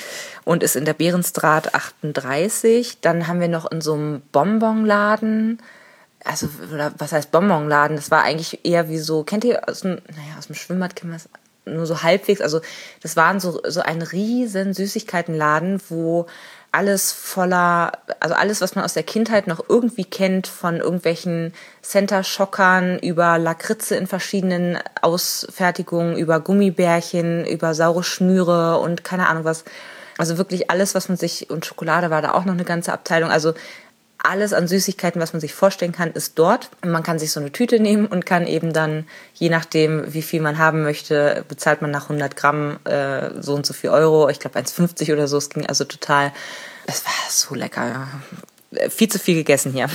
und 0.44 0.62
ist 0.62 0.76
in 0.76 0.84
der 0.84 0.94
Behrenstraat 0.94 1.74
38. 1.74 3.00
Dann 3.00 3.26
haben 3.26 3.40
wir 3.40 3.48
noch 3.48 3.70
in 3.70 3.80
so 3.80 3.94
einem 3.94 4.22
Bonbonladen, 4.32 5.60
also, 6.24 6.48
was 6.98 7.12
heißt 7.12 7.30
Bonbonladen? 7.30 7.96
Das 7.96 8.10
war 8.10 8.22
eigentlich 8.22 8.64
eher 8.64 8.88
wie 8.88 8.98
so, 8.98 9.22
kennt 9.22 9.44
ihr 9.44 9.68
aus 9.68 9.80
dem, 9.80 9.92
naja, 10.08 10.36
aus 10.36 10.48
dem 10.48 10.56
Schwimmbad 10.56 10.96
kennen 10.96 11.12
wir 11.12 11.16
es 11.16 11.28
nur 11.74 11.86
so 11.86 12.02
halbwegs, 12.02 12.40
also 12.40 12.60
das 13.02 13.16
waren 13.16 13.40
so, 13.40 13.60
so 13.66 13.80
ein 13.80 14.02
riesen 14.02 14.74
Süßigkeitenladen, 14.74 15.80
wo 15.88 16.26
alles 16.70 17.12
voller, 17.12 17.92
also 18.20 18.34
alles, 18.34 18.60
was 18.60 18.74
man 18.74 18.84
aus 18.84 18.92
der 18.92 19.02
Kindheit 19.02 19.46
noch 19.46 19.64
irgendwie 19.68 20.04
kennt, 20.04 20.46
von 20.46 20.76
irgendwelchen 20.76 21.54
Center-Schockern 21.82 22.98
über 22.98 23.38
Lakritze 23.38 23.96
in 23.96 24.06
verschiedenen 24.06 24.78
Ausfertigungen, 25.00 26.16
über 26.16 26.40
Gummibärchen, 26.40 27.46
über 27.46 27.74
saure 27.74 28.02
Schnüre 28.02 28.78
und 28.78 29.02
keine 29.02 29.28
Ahnung 29.28 29.44
was. 29.44 29.64
Also 30.18 30.36
wirklich 30.36 30.70
alles, 30.70 30.94
was 30.94 31.08
man 31.08 31.16
sich, 31.16 31.48
und 31.48 31.64
Schokolade 31.64 32.10
war 32.10 32.20
da 32.20 32.32
auch 32.34 32.44
noch 32.44 32.52
eine 32.52 32.64
ganze 32.64 32.92
Abteilung. 32.92 33.30
Also 33.30 33.54
alles 34.18 34.52
an 34.52 34.66
Süßigkeiten, 34.66 35.20
was 35.20 35.32
man 35.32 35.40
sich 35.40 35.54
vorstellen 35.54 35.92
kann, 35.92 36.12
ist 36.12 36.38
dort. 36.38 36.70
Man 36.84 37.02
kann 37.02 37.18
sich 37.18 37.30
so 37.30 37.40
eine 37.40 37.52
Tüte 37.52 37.78
nehmen 37.78 38.06
und 38.06 38.26
kann 38.26 38.46
eben 38.46 38.72
dann, 38.72 39.06
je 39.34 39.48
nachdem, 39.48 40.12
wie 40.12 40.22
viel 40.22 40.40
man 40.40 40.58
haben 40.58 40.82
möchte, 40.82 41.44
bezahlt 41.48 41.82
man 41.82 41.90
nach 41.90 42.04
100 42.04 42.34
Gramm 42.34 42.78
äh, 42.84 43.30
so 43.40 43.54
und 43.54 43.64
so 43.64 43.74
viel 43.74 43.90
Euro. 43.90 44.28
Ich 44.28 44.40
glaube 44.40 44.58
1,50 44.58 45.12
oder 45.12 45.28
so. 45.28 45.36
Es 45.36 45.50
ging 45.50 45.66
also 45.66 45.84
total, 45.84 46.32
es 46.86 47.04
war 47.04 47.12
so 47.30 47.54
lecker. 47.54 48.08
Viel 48.90 49.08
zu 49.08 49.18
viel 49.18 49.36
gegessen 49.36 49.72
hier. 49.72 49.88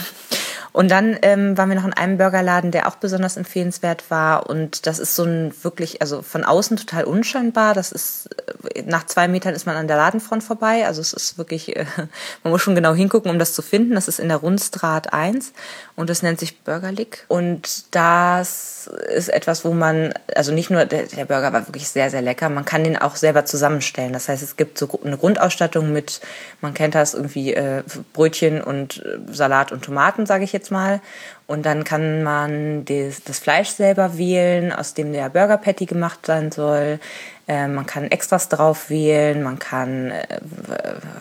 Und 0.73 0.89
dann 0.89 1.17
ähm, 1.21 1.55
waren 1.55 1.69
wir 1.69 1.75
noch 1.75 1.85
in 1.85 1.93
einem 1.93 2.17
Burgerladen, 2.17 2.71
der 2.71 2.87
auch 2.87 2.95
besonders 2.95 3.37
empfehlenswert 3.37 4.09
war. 4.09 4.49
Und 4.49 4.87
das 4.87 4.97
ist 4.97 5.15
so 5.15 5.23
ein 5.23 5.53
wirklich, 5.61 6.01
also 6.01 6.23
von 6.23 6.43
außen 6.43 6.77
total 6.77 7.03
unscheinbar. 7.03 7.75
Das 7.75 7.91
ist, 7.91 8.27
äh, 8.73 8.81
nach 8.81 9.05
zwei 9.05 9.27
Metern 9.27 9.53
ist 9.53 9.67
man 9.67 9.75
an 9.75 9.87
der 9.87 9.97
Ladenfront 9.97 10.43
vorbei. 10.43 10.87
Also 10.87 10.99
es 10.99 11.13
ist 11.13 11.37
wirklich, 11.37 11.75
äh, 11.75 11.85
man 12.43 12.51
muss 12.51 12.63
schon 12.63 12.73
genau 12.73 12.95
hingucken, 12.95 13.29
um 13.29 13.37
das 13.37 13.53
zu 13.53 13.61
finden. 13.61 13.93
Das 13.93 14.07
ist 14.07 14.19
in 14.19 14.29
der 14.29 14.37
Rundstraat 14.37 15.13
1 15.13 15.53
und 15.95 16.09
das 16.09 16.23
nennt 16.23 16.39
sich 16.39 16.61
Burgerlick. 16.61 17.25
Und 17.27 17.93
das 17.95 18.89
ist 19.15 19.29
etwas, 19.29 19.63
wo 19.63 19.73
man, 19.73 20.13
also 20.35 20.51
nicht 20.51 20.71
nur, 20.71 20.85
der, 20.85 21.03
der 21.03 21.25
Burger 21.25 21.53
war 21.53 21.67
wirklich 21.67 21.87
sehr, 21.87 22.09
sehr 22.09 22.23
lecker. 22.23 22.49
Man 22.49 22.65
kann 22.65 22.83
den 22.83 22.97
auch 22.97 23.15
selber 23.15 23.45
zusammenstellen. 23.45 24.11
Das 24.11 24.27
heißt, 24.27 24.41
es 24.41 24.55
gibt 24.55 24.79
so 24.79 24.89
eine 25.03 25.17
Grundausstattung 25.17 25.93
mit, 25.93 26.19
man 26.61 26.73
kennt 26.73 26.95
das 26.95 27.13
irgendwie, 27.13 27.53
äh, 27.53 27.83
Brötchen 28.13 28.61
und 28.61 29.05
äh, 29.05 29.31
Salat 29.31 29.71
und 29.71 29.85
Tomaten, 29.85 30.25
sage 30.25 30.43
ich 30.43 30.51
jetzt 30.51 30.62
jetzt 30.63 30.71
mal. 30.71 31.01
Und 31.45 31.65
dann 31.65 31.83
kann 31.83 32.23
man 32.23 32.85
das, 32.85 33.23
das 33.23 33.39
Fleisch 33.39 33.69
selber 33.69 34.17
wählen, 34.17 34.71
aus 34.71 34.93
dem 34.93 35.11
der 35.11 35.29
Burger 35.29 35.57
Patty 35.57 35.85
gemacht 35.85 36.25
sein 36.25 36.51
soll. 36.51 36.99
Äh, 37.47 37.67
man 37.67 37.85
kann 37.85 38.09
Extras 38.09 38.47
drauf 38.49 38.89
wählen, 38.89 39.43
man 39.43 39.59
kann, 39.59 40.11
äh, 40.11 40.39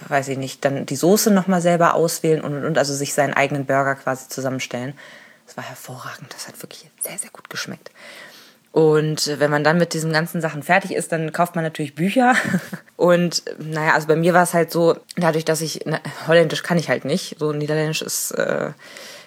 weiß 0.09 0.29
ich 0.29 0.39
nicht, 0.39 0.65
dann 0.65 0.87
die 0.87 0.97
Soße 0.97 1.33
nochmal 1.33 1.61
selber 1.61 1.95
auswählen 1.95 2.41
und, 2.41 2.55
und, 2.55 2.65
und 2.65 2.79
also 2.79 2.95
sich 2.95 3.13
seinen 3.15 3.35
eigenen 3.35 3.67
Burger 3.67 3.97
quasi 3.97 4.29
zusammenstellen. 4.29 4.95
Das 5.47 5.57
war 5.57 5.65
hervorragend, 5.65 6.33
das 6.33 6.47
hat 6.47 6.63
wirklich 6.63 6.89
sehr, 7.01 7.19
sehr 7.19 7.31
gut 7.31 7.51
geschmeckt. 7.51 7.91
Und 8.73 9.39
wenn 9.39 9.51
man 9.51 9.65
dann 9.65 9.77
mit 9.77 9.93
diesen 9.93 10.13
ganzen 10.15 10.41
Sachen 10.41 10.63
fertig 10.63 10.93
ist, 10.93 11.13
dann 11.13 11.33
kauft 11.33 11.55
man 11.57 11.65
natürlich 11.65 11.95
Bücher. 11.95 12.35
Und 12.97 13.43
naja, 13.59 13.93
also 13.93 14.07
bei 14.07 14.17
mir 14.17 14.33
war 14.33 14.45
es 14.45 14.55
halt 14.55 14.73
so, 14.73 14.97
dadurch, 15.17 15.45
dass 15.45 15.61
ich, 15.61 15.81
na, 15.85 16.01
Holländisch 16.27 16.63
kann 16.63 16.79
ich 16.79 16.89
halt 16.89 17.05
nicht, 17.05 17.37
so 17.39 17.53
Niederländisch 17.53 18.01
ist 18.01 18.31
äh, 18.33 18.71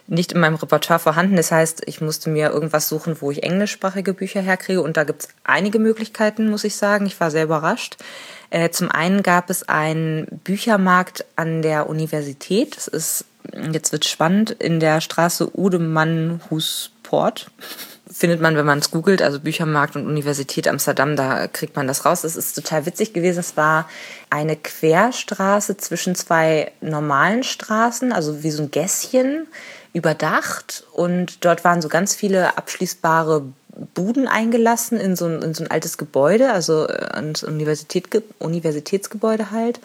nicht 0.07 0.33
in 0.33 0.39
meinem 0.39 0.55
Repertoire 0.55 0.99
vorhanden. 0.99 1.35
Das 1.35 1.51
heißt, 1.51 1.83
ich 1.85 2.01
musste 2.01 2.29
mir 2.29 2.51
irgendwas 2.51 2.87
suchen, 2.87 3.17
wo 3.21 3.31
ich 3.31 3.43
englischsprachige 3.43 4.13
Bücher 4.13 4.41
herkriege. 4.41 4.81
Und 4.81 4.97
da 4.97 5.03
gibt 5.03 5.23
es 5.23 5.29
einige 5.43 5.79
Möglichkeiten, 5.79 6.49
muss 6.49 6.63
ich 6.63 6.75
sagen. 6.75 7.05
Ich 7.05 7.19
war 7.19 7.31
sehr 7.31 7.45
überrascht. 7.45 7.97
Äh, 8.51 8.69
zum 8.69 8.91
einen 8.91 9.23
gab 9.23 9.49
es 9.49 9.67
einen 9.67 10.27
Büchermarkt 10.43 11.25
an 11.35 11.61
der 11.61 11.89
Universität. 11.89 12.77
Das 12.77 12.87
ist, 12.87 13.25
jetzt 13.71 13.91
wird 13.91 14.05
spannend, 14.05 14.51
in 14.51 14.79
der 14.79 15.01
Straße 15.01 15.49
Udemann-Husport 15.57 17.49
findet 18.11 18.39
man, 18.39 18.55
wenn 18.55 18.65
man 18.65 18.79
es 18.79 18.91
googelt, 18.91 19.21
also 19.23 19.39
Büchermarkt 19.39 19.95
und 19.95 20.05
Universität 20.05 20.67
Amsterdam, 20.67 21.15
da 21.15 21.47
kriegt 21.47 21.75
man 21.75 21.87
das 21.87 22.05
raus. 22.05 22.21
Das 22.21 22.35
ist 22.35 22.53
total 22.53 22.85
witzig 22.85 23.13
gewesen. 23.13 23.39
Es 23.39 23.57
war 23.57 23.89
eine 24.29 24.55
Querstraße 24.55 25.77
zwischen 25.77 26.13
zwei 26.13 26.71
normalen 26.81 27.43
Straßen, 27.43 28.13
also 28.13 28.43
wie 28.43 28.51
so 28.51 28.63
ein 28.63 28.71
Gässchen 28.71 29.47
überdacht 29.95 30.83
und 30.91 31.45
dort 31.45 31.63
waren 31.63 31.81
so 31.81 31.87
ganz 31.87 32.13
viele 32.15 32.57
abschließbare 32.57 33.43
Buden 33.93 34.27
eingelassen 34.27 34.99
in 34.99 35.15
so 35.15 35.25
ein, 35.25 35.41
in 35.41 35.53
so 35.53 35.63
ein 35.63 35.71
altes 35.71 35.97
Gebäude, 35.97 36.51
also 36.51 36.85
ein 36.87 37.33
Universität, 37.47 38.05
Universitätsgebäude 38.39 39.51
halt. 39.51 39.79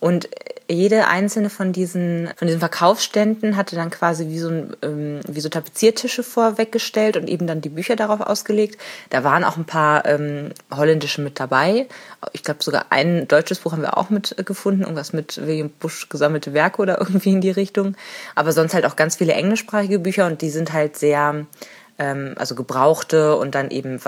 Und 0.00 0.30
jede 0.68 1.06
einzelne 1.06 1.50
von 1.50 1.72
diesen, 1.72 2.30
von 2.36 2.46
diesen 2.46 2.60
Verkaufsständen 2.60 3.56
hatte 3.56 3.76
dann 3.76 3.90
quasi 3.90 4.28
wie 4.28 4.38
so, 4.38 4.48
ein, 4.48 4.76
ähm, 4.82 5.20
wie 5.26 5.40
so 5.40 5.48
Tapeziertische 5.48 6.22
vorweggestellt 6.22 7.16
und 7.16 7.28
eben 7.28 7.46
dann 7.46 7.60
die 7.60 7.68
Bücher 7.68 7.96
darauf 7.96 8.20
ausgelegt. 8.20 8.80
Da 9.10 9.24
waren 9.24 9.44
auch 9.44 9.56
ein 9.56 9.64
paar 9.64 10.04
ähm, 10.06 10.50
holländische 10.70 11.20
mit 11.20 11.40
dabei. 11.40 11.86
Ich 12.32 12.42
glaube 12.42 12.62
sogar 12.62 12.86
ein 12.90 13.28
deutsches 13.28 13.60
Buch 13.60 13.72
haben 13.72 13.82
wir 13.82 13.96
auch 13.96 14.10
mitgefunden, 14.10 14.82
irgendwas 14.82 15.12
mit 15.12 15.44
William 15.46 15.70
Busch 15.70 16.08
gesammelte 16.08 16.52
Werke 16.52 16.82
oder 16.82 17.00
irgendwie 17.00 17.32
in 17.32 17.40
die 17.40 17.50
Richtung. 17.50 17.96
Aber 18.34 18.52
sonst 18.52 18.74
halt 18.74 18.86
auch 18.86 18.96
ganz 18.96 19.16
viele 19.16 19.32
englischsprachige 19.32 19.98
Bücher 19.98 20.26
und 20.26 20.42
die 20.42 20.50
sind 20.50 20.72
halt 20.72 20.96
sehr 20.96 21.46
ähm, 22.02 22.34
also 22.36 22.54
gebrauchte 22.54 23.36
und 23.36 23.54
dann 23.54 23.70
eben, 23.70 24.00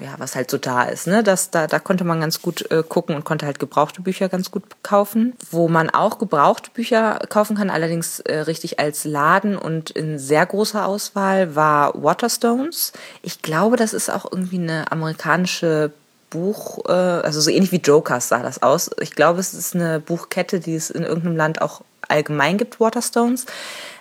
ja, 0.00 0.14
was 0.18 0.36
halt 0.36 0.50
so 0.50 0.58
da 0.58 0.82
ist. 0.84 1.06
Ne? 1.06 1.22
Das, 1.22 1.50
da, 1.50 1.66
da 1.66 1.78
konnte 1.78 2.04
man 2.04 2.20
ganz 2.20 2.42
gut 2.42 2.70
äh, 2.70 2.82
gucken 2.86 3.16
und 3.16 3.24
konnte 3.24 3.46
halt 3.46 3.58
gebrauchte 3.58 4.02
Bücher 4.02 4.28
ganz 4.28 4.50
gut 4.50 4.64
kaufen. 4.82 5.32
Wo 5.50 5.68
man 5.68 5.88
auch 5.88 6.18
gebrauchte 6.18 6.70
Bücher 6.70 7.20
kaufen 7.28 7.56
kann, 7.56 7.70
allerdings 7.70 8.20
äh, 8.20 8.40
richtig 8.40 8.78
als 8.78 9.04
Laden 9.04 9.56
und 9.56 9.90
in 9.90 10.18
sehr 10.18 10.44
großer 10.44 10.86
Auswahl, 10.86 11.56
war 11.56 11.92
Waterstones. 11.94 12.92
Ich 13.22 13.40
glaube, 13.40 13.76
das 13.76 13.94
ist 13.94 14.10
auch 14.10 14.30
irgendwie 14.30 14.58
eine 14.58 14.92
amerikanische 14.92 15.92
Buch, 16.28 16.84
äh, 16.86 16.92
also 16.92 17.40
so 17.40 17.50
ähnlich 17.50 17.72
wie 17.72 17.80
Jokers 17.80 18.28
sah 18.28 18.42
das 18.42 18.62
aus. 18.62 18.90
Ich 19.00 19.12
glaube, 19.12 19.40
es 19.40 19.54
ist 19.54 19.74
eine 19.74 20.00
Buchkette, 20.00 20.60
die 20.60 20.74
es 20.74 20.90
in 20.90 21.04
irgendeinem 21.04 21.36
Land 21.36 21.62
auch 21.62 21.80
allgemein 22.08 22.58
gibt, 22.58 22.80
Waterstones. 22.80 23.46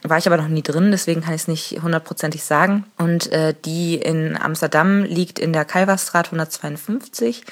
War 0.03 0.17
ich 0.17 0.27
aber 0.27 0.37
noch 0.37 0.47
nie 0.47 0.63
drin, 0.63 0.91
deswegen 0.91 1.21
kann 1.21 1.33
ich 1.33 1.41
es 1.41 1.47
nicht 1.47 1.81
hundertprozentig 1.81 2.43
sagen. 2.43 2.85
Und 2.97 3.31
äh, 3.31 3.53
die 3.65 3.95
in 3.95 4.37
Amsterdam 4.37 5.03
liegt 5.03 5.39
in 5.39 5.53
der 5.53 5.65
Kalverstraat 5.65 6.27
152. 6.27 7.43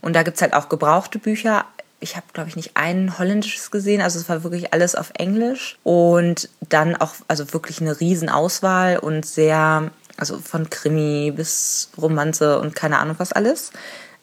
Und 0.00 0.14
da 0.14 0.22
gibt's 0.22 0.42
halt 0.42 0.54
auch 0.54 0.68
gebrauchte 0.68 1.18
Bücher. 1.18 1.64
Ich 2.00 2.16
habe, 2.16 2.26
glaube 2.32 2.48
ich, 2.48 2.56
nicht 2.56 2.72
ein 2.74 3.18
holländisches 3.18 3.70
gesehen. 3.70 4.00
Also 4.00 4.18
es 4.18 4.28
war 4.28 4.42
wirklich 4.42 4.72
alles 4.72 4.94
auf 4.94 5.12
Englisch. 5.14 5.78
Und 5.84 6.48
dann 6.68 6.96
auch, 6.96 7.14
also 7.28 7.52
wirklich 7.52 7.80
eine 7.80 7.98
Riesenauswahl 8.00 8.98
und 8.98 9.24
sehr, 9.24 9.90
also 10.16 10.38
von 10.38 10.68
Krimi 10.68 11.32
bis 11.34 11.90
Romanze 11.96 12.58
und 12.58 12.74
keine 12.74 12.98
Ahnung 12.98 13.16
was 13.18 13.32
alles. 13.32 13.70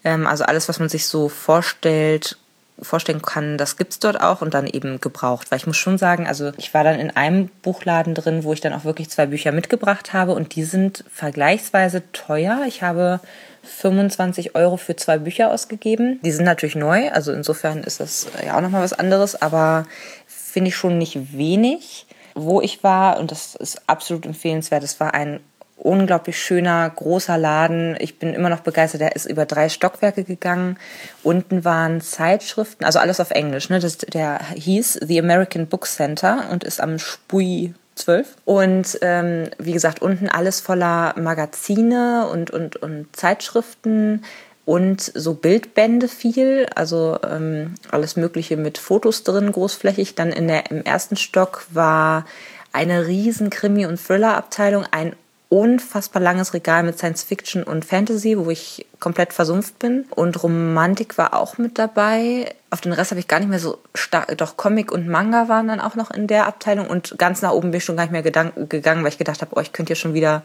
Ähm, 0.04 0.28
also 0.28 0.44
alles, 0.44 0.70
was 0.70 0.80
man 0.80 0.90
sich 0.90 1.08
so 1.08 1.30
vorstellt, 1.30 2.38
vorstellen 2.82 3.22
kann, 3.22 3.58
das 3.58 3.78
gibt's 3.78 4.00
dort 4.00 4.22
auch 4.22 4.42
und 4.42 4.54
dann 4.54 4.68
eben 4.68 5.02
gebraucht. 5.02 5.52
Weil 5.52 5.58
ich 5.58 5.68
muss 5.68 5.78
schon 5.78 5.98
sagen, 5.98 6.28
also 6.28 6.52
ich 6.58 6.74
war 6.74 6.84
dann 6.84 7.00
in 7.00 7.16
einem 7.16 7.50
Buchladen 7.62 8.16
drin, 8.16 8.44
wo 8.44 8.54
ich 8.54 8.62
dann 8.62 8.74
auch 8.74 8.86
wirklich 8.86 9.10
zwei 9.10 9.26
Bücher 9.26 9.52
mitgebracht 9.52 10.14
habe 10.14 10.34
und 10.34 10.56
die 10.56 10.64
sind 10.64 11.04
vergleichsweise 11.12 12.04
teuer. 12.12 12.64
Ich 12.68 12.82
habe 12.82 13.20
25 13.64 14.56
Euro 14.56 14.78
für 14.78 14.96
zwei 14.96 15.18
Bücher 15.18 15.52
ausgegeben. 15.52 16.20
Die 16.24 16.32
sind 16.32 16.46
natürlich 16.46 16.76
neu, 16.76 17.10
also 17.12 17.32
insofern 17.32 17.84
ist 17.84 18.00
das 18.00 18.28
ja 18.46 18.58
auch 18.58 18.62
nochmal 18.62 18.84
was 18.84 18.94
anderes, 18.94 19.42
aber 19.42 19.86
finde 20.26 20.70
ich 20.70 20.76
schon 20.76 20.98
nicht 20.98 21.38
wenig. 21.38 22.06
Wo 22.36 22.62
ich 22.62 22.84
war, 22.84 23.20
und 23.20 23.32
das 23.32 23.56
ist 23.56 23.82
absolut 23.88 24.26
empfehlenswert, 24.26 24.84
es 24.84 25.00
war 25.00 25.14
ein 25.14 25.42
unglaublich 25.80 26.42
schöner, 26.42 26.90
großer 26.90 27.38
Laden. 27.38 27.96
Ich 28.00 28.20
bin 28.20 28.34
immer 28.34 28.50
noch 28.50 28.60
begeistert. 28.60 29.02
Der 29.02 29.16
ist 29.16 29.26
über 29.26 29.46
drei 29.46 29.70
Stockwerke 29.70 30.24
gegangen. 30.24 30.78
Unten 31.24 31.66
waren 31.66 32.02
Zeitschriften, 32.02 32.86
also 32.86 33.00
alles 33.00 33.20
auf 33.20 33.32
Englisch. 33.32 33.70
Ne? 33.70 33.80
Das, 33.80 33.98
der 33.98 34.40
hieß 34.56 35.00
The 35.06 35.20
American 35.20 35.68
Book 35.68 35.88
Center 35.88 36.50
und 36.52 36.64
ist 36.64 36.82
am 36.82 37.00
Spui 37.00 37.74
12. 37.96 38.36
Und 38.46 39.00
ähm, 39.02 39.50
wie 39.58 39.74
gesagt, 39.74 40.02
unten 40.02 40.30
alles 40.30 40.62
voller 40.62 41.14
Magazine 41.18 42.28
und, 42.32 42.52
und, 42.52 42.78
und 42.78 43.08
Zeitschriften 43.16 44.24
und 44.66 45.02
so 45.02 45.34
Bildbände 45.34 46.08
viel, 46.08 46.68
also 46.76 47.18
ähm, 47.28 47.74
alles 47.90 48.16
Mögliche 48.16 48.56
mit 48.56 48.78
Fotos 48.78 49.24
drin, 49.24 49.52
großflächig. 49.52 50.16
Dann 50.16 50.32
in 50.32 50.48
der, 50.48 50.70
im 50.72 50.84
ersten 50.84 51.16
Stock 51.16 51.66
war 51.72 52.26
eine 52.72 53.08
riesen 53.08 53.50
Krimi- 53.50 53.88
und 53.88 54.00
Thriller-Abteilung, 54.00 54.86
ein 54.92 55.16
unfassbar 55.50 56.22
langes 56.22 56.54
Regal 56.54 56.84
mit 56.84 56.98
Science 57.00 57.24
Fiction 57.24 57.64
und 57.64 57.84
Fantasy, 57.84 58.38
wo 58.38 58.52
ich 58.52 58.86
komplett 59.00 59.34
versumpft 59.34 59.80
bin. 59.80 60.06
Und 60.12 60.42
Romantik 60.44 61.18
war 61.18 61.34
auch 61.34 61.58
mit 61.58 61.80
dabei. 61.80 62.54
Auf 62.70 62.82
den 62.82 62.94
Rest 62.94 63.10
habe 63.12 63.20
ich 63.20 63.28
gar 63.28 63.40
nicht 63.40 63.50
mehr 63.50 63.60
so 63.60 63.80
stark, 63.96 64.38
doch 64.38 64.58
Comic 64.58 64.92
und 64.92 65.08
Manga 65.08 65.50
waren 65.50 65.68
dann 65.68 65.80
auch 65.80 65.96
noch 65.96 66.12
in 66.12 66.28
der 66.28 66.46
Abteilung. 66.46 66.88
Und 66.88 67.18
ganz 67.18 67.42
nach 67.42 67.52
oben 67.52 67.72
bin 67.72 67.80
ich 67.80 67.86
schon 67.86 67.98
gar 67.98 68.04
nicht 68.04 68.12
mehr 68.12 68.22
gegangen, 68.22 69.04
weil 69.04 69.08
ich 69.08 69.18
gedacht 69.18 69.42
habe, 69.42 69.56
oh, 69.56 69.60
ich 69.60 69.74
könnte 69.74 69.90
hier 69.90 69.96
schon 69.96 70.14
wieder 70.14 70.44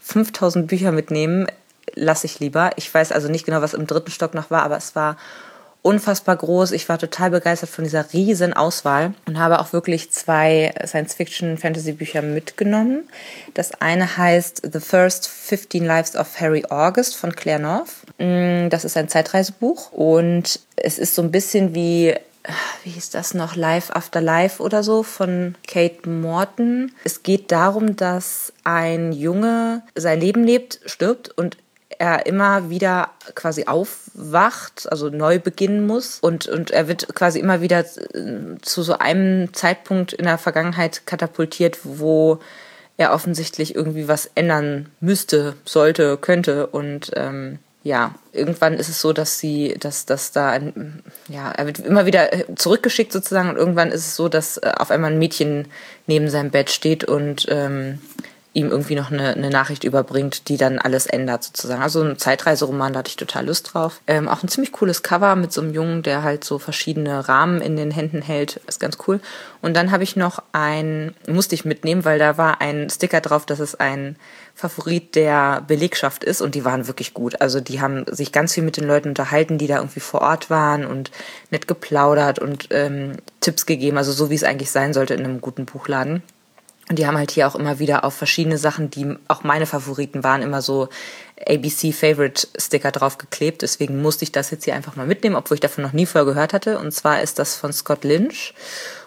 5000 0.00 0.66
Bücher 0.66 0.90
mitnehmen. 0.90 1.46
Lass 1.94 2.24
ich 2.24 2.40
lieber. 2.40 2.70
Ich 2.74 2.92
weiß 2.92 3.12
also 3.12 3.28
nicht 3.28 3.46
genau, 3.46 3.62
was 3.62 3.74
im 3.74 3.86
dritten 3.86 4.10
Stock 4.10 4.34
noch 4.34 4.50
war, 4.50 4.64
aber 4.64 4.76
es 4.76 4.96
war 4.96 5.16
unfassbar 5.82 6.36
groß. 6.36 6.72
Ich 6.72 6.88
war 6.88 6.98
total 6.98 7.30
begeistert 7.30 7.70
von 7.70 7.84
dieser 7.84 8.12
riesen 8.12 8.52
Auswahl 8.52 9.14
und 9.26 9.38
habe 9.38 9.60
auch 9.60 9.72
wirklich 9.72 10.10
zwei 10.10 10.74
Science-Fiction-Fantasy-Bücher 10.84 12.22
mitgenommen. 12.22 13.08
Das 13.54 13.72
eine 13.80 14.16
heißt 14.16 14.62
The 14.72 14.80
First 14.80 15.28
15 15.28 15.84
Lives 15.84 16.16
of 16.16 16.40
Harry 16.40 16.64
August 16.68 17.16
von 17.16 17.34
Claire 17.34 17.60
North. 17.60 17.92
Mm, 18.18 18.68
das 18.68 18.84
ist 18.84 18.96
ein 18.96 19.08
Zeitreisebuch 19.08 19.92
und 19.92 20.60
es 20.76 20.98
ist 20.98 21.14
so 21.14 21.22
ein 21.22 21.30
bisschen 21.30 21.74
wie 21.74 22.14
wie 22.84 22.90
hieß 22.90 23.10
das 23.10 23.34
noch, 23.34 23.54
Life 23.54 23.94
After 23.94 24.20
Life 24.20 24.62
oder 24.62 24.82
so 24.82 25.02
von 25.02 25.56
Kate 25.66 26.08
Morton. 26.08 26.92
Es 27.04 27.22
geht 27.22 27.52
darum, 27.52 27.96
dass 27.96 28.52
ein 28.64 29.12
Junge 29.12 29.82
sein 29.94 30.20
Leben 30.20 30.44
lebt, 30.44 30.80
stirbt 30.86 31.36
und 31.36 31.58
er 32.00 32.24
immer 32.24 32.70
wieder 32.70 33.10
quasi 33.34 33.66
aufwacht, 33.66 34.90
also 34.90 35.10
neu 35.10 35.38
beginnen 35.38 35.86
muss. 35.86 36.18
Und, 36.20 36.46
und 36.46 36.70
er 36.70 36.88
wird 36.88 37.14
quasi 37.14 37.38
immer 37.38 37.60
wieder 37.60 37.80
äh, 37.80 38.56
zu 38.62 38.82
so 38.82 38.96
einem 38.98 39.52
Zeitpunkt 39.52 40.14
in 40.14 40.24
der 40.24 40.38
Vergangenheit 40.38 41.06
katapultiert, 41.06 41.80
wo 41.84 42.40
er 42.96 43.12
offensichtlich 43.12 43.74
irgendwie 43.74 44.08
was 44.08 44.30
ändern 44.34 44.88
müsste, 45.00 45.56
sollte, 45.66 46.16
könnte. 46.16 46.68
Und 46.68 47.10
ähm, 47.16 47.58
ja, 47.82 48.14
irgendwann 48.32 48.74
ist 48.74 48.88
es 48.88 49.02
so, 49.02 49.12
dass 49.12 49.38
sie, 49.38 49.76
dass, 49.78 50.06
dass 50.06 50.32
da 50.32 50.50
ein, 50.50 51.02
ja, 51.28 51.50
er 51.50 51.66
wird 51.66 51.80
immer 51.80 52.06
wieder 52.06 52.30
zurückgeschickt 52.56 53.12
sozusagen. 53.12 53.50
Und 53.50 53.56
irgendwann 53.56 53.92
ist 53.92 54.06
es 54.06 54.16
so, 54.16 54.30
dass 54.30 54.56
äh, 54.56 54.72
auf 54.74 54.90
einmal 54.90 55.12
ein 55.12 55.18
Mädchen 55.18 55.68
neben 56.06 56.30
seinem 56.30 56.50
Bett 56.50 56.70
steht 56.70 57.04
und 57.04 57.44
ähm, 57.50 57.98
ihm 58.52 58.70
irgendwie 58.70 58.96
noch 58.96 59.12
eine, 59.12 59.34
eine 59.34 59.48
Nachricht 59.48 59.84
überbringt, 59.84 60.48
die 60.48 60.56
dann 60.56 60.80
alles 60.80 61.06
ändert 61.06 61.44
sozusagen. 61.44 61.82
Also 61.82 62.02
ein 62.02 62.18
Zeitreiseroman, 62.18 62.92
da 62.92 62.98
hatte 62.98 63.10
ich 63.10 63.16
total 63.16 63.46
Lust 63.46 63.72
drauf. 63.72 64.00
Ähm, 64.08 64.28
auch 64.28 64.42
ein 64.42 64.48
ziemlich 64.48 64.72
cooles 64.72 65.04
Cover 65.04 65.36
mit 65.36 65.52
so 65.52 65.60
einem 65.60 65.72
Jungen, 65.72 66.02
der 66.02 66.24
halt 66.24 66.42
so 66.42 66.58
verschiedene 66.58 67.28
Rahmen 67.28 67.60
in 67.60 67.76
den 67.76 67.92
Händen 67.92 68.22
hält. 68.22 68.60
Ist 68.66 68.80
ganz 68.80 68.98
cool. 69.06 69.20
Und 69.62 69.76
dann 69.76 69.92
habe 69.92 70.02
ich 70.02 70.16
noch 70.16 70.42
ein, 70.50 71.14
musste 71.28 71.54
ich 71.54 71.64
mitnehmen, 71.64 72.04
weil 72.04 72.18
da 72.18 72.38
war 72.38 72.60
ein 72.60 72.90
Sticker 72.90 73.20
drauf, 73.20 73.46
dass 73.46 73.60
es 73.60 73.76
ein 73.76 74.16
Favorit 74.56 75.14
der 75.14 75.62
Belegschaft 75.66 76.24
ist 76.24 76.42
und 76.42 76.56
die 76.56 76.64
waren 76.64 76.88
wirklich 76.88 77.14
gut. 77.14 77.40
Also 77.40 77.60
die 77.60 77.80
haben 77.80 78.04
sich 78.10 78.32
ganz 78.32 78.54
viel 78.54 78.64
mit 78.64 78.76
den 78.76 78.84
Leuten 78.84 79.10
unterhalten, 79.10 79.58
die 79.58 79.68
da 79.68 79.76
irgendwie 79.76 80.00
vor 80.00 80.22
Ort 80.22 80.50
waren 80.50 80.84
und 80.84 81.12
nett 81.50 81.68
geplaudert 81.68 82.40
und 82.40 82.66
ähm, 82.70 83.12
Tipps 83.40 83.64
gegeben, 83.64 83.96
also 83.96 84.10
so 84.10 84.28
wie 84.28 84.34
es 84.34 84.44
eigentlich 84.44 84.72
sein 84.72 84.92
sollte 84.92 85.14
in 85.14 85.24
einem 85.24 85.40
guten 85.40 85.66
Buchladen. 85.66 86.22
Und 86.90 86.98
die 86.98 87.06
haben 87.06 87.16
halt 87.16 87.30
hier 87.30 87.46
auch 87.46 87.54
immer 87.54 87.78
wieder 87.78 88.02
auf 88.02 88.14
verschiedene 88.14 88.58
Sachen, 88.58 88.90
die 88.90 89.16
auch 89.28 89.44
meine 89.44 89.66
Favoriten 89.66 90.24
waren, 90.24 90.42
immer 90.42 90.60
so 90.60 90.88
ABC 91.46 91.92
Favorite 91.92 92.48
Sticker 92.58 92.90
draufgeklebt. 92.90 93.62
Deswegen 93.62 94.02
musste 94.02 94.24
ich 94.24 94.32
das 94.32 94.50
jetzt 94.50 94.64
hier 94.64 94.74
einfach 94.74 94.96
mal 94.96 95.06
mitnehmen, 95.06 95.36
obwohl 95.36 95.54
ich 95.54 95.60
davon 95.60 95.84
noch 95.84 95.92
nie 95.92 96.04
vorher 96.04 96.26
gehört 96.26 96.52
hatte. 96.52 96.80
Und 96.80 96.90
zwar 96.90 97.22
ist 97.22 97.38
das 97.38 97.54
von 97.54 97.72
Scott 97.72 98.02
Lynch 98.02 98.54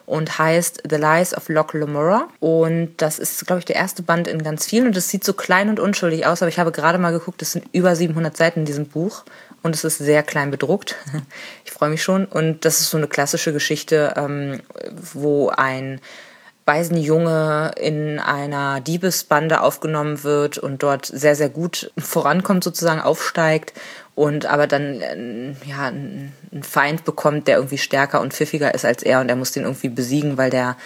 und 0.05 0.39
heißt 0.39 0.83
The 0.89 0.95
Lies 0.95 1.35
of 1.35 1.49
Locke 1.49 1.77
Lamora. 1.77 2.29
Und 2.39 2.93
das 2.99 3.19
ist, 3.19 3.45
glaube 3.45 3.59
ich, 3.59 3.65
der 3.65 3.75
erste 3.75 4.01
Band 4.01 4.29
in 4.29 4.43
ganz 4.43 4.65
vielen. 4.65 4.87
Und 4.87 4.95
es 4.95 5.09
sieht 5.09 5.25
so 5.25 5.33
klein 5.33 5.67
und 5.67 5.81
unschuldig 5.81 6.25
aus, 6.25 6.41
aber 6.41 6.47
ich 6.47 6.59
habe 6.59 6.71
gerade 6.71 6.99
mal 6.99 7.11
geguckt, 7.11 7.41
es 7.41 7.51
sind 7.51 7.65
über 7.73 7.97
700 7.97 8.37
Seiten 8.37 8.61
in 8.61 8.65
diesem 8.65 8.87
Buch. 8.87 9.25
Und 9.61 9.75
es 9.75 9.83
ist 9.83 9.97
sehr 9.97 10.23
klein 10.23 10.51
bedruckt. 10.51 10.95
Ich 11.65 11.71
freue 11.73 11.89
mich 11.89 12.03
schon. 12.03 12.25
Und 12.25 12.63
das 12.63 12.79
ist 12.79 12.91
so 12.91 12.97
eine 12.97 13.07
klassische 13.07 13.51
Geschichte, 13.51 14.13
ähm, 14.15 14.61
wo 15.13 15.49
ein 15.49 15.99
Waisenjunge 16.65 17.71
in 17.77 18.19
einer 18.19 18.79
Diebesbande 18.79 19.61
aufgenommen 19.61 20.23
wird 20.23 20.57
und 20.57 20.81
dort 20.83 21.05
sehr, 21.05 21.35
sehr 21.35 21.49
gut 21.49 21.91
vorankommt, 21.97 22.63
sozusagen 22.63 23.01
aufsteigt 23.01 23.73
und 24.15 24.45
aber 24.45 24.67
dann 24.67 25.01
äh, 25.01 25.69
ja, 25.69 25.87
einen 25.87 26.33
Feind 26.61 27.03
bekommt, 27.03 27.47
der 27.47 27.57
irgendwie 27.57 27.77
stärker 27.77 28.21
und 28.21 28.33
pfiffiger 28.33 28.73
ist 28.73 28.85
als 28.85 29.03
er 29.03 29.19
und 29.19 29.29
er 29.29 29.35
muss 29.35 29.51
den 29.51 29.63
irgendwie 29.63 29.89
besiegen, 29.89 30.37
weil 30.37 30.49
der 30.49 30.77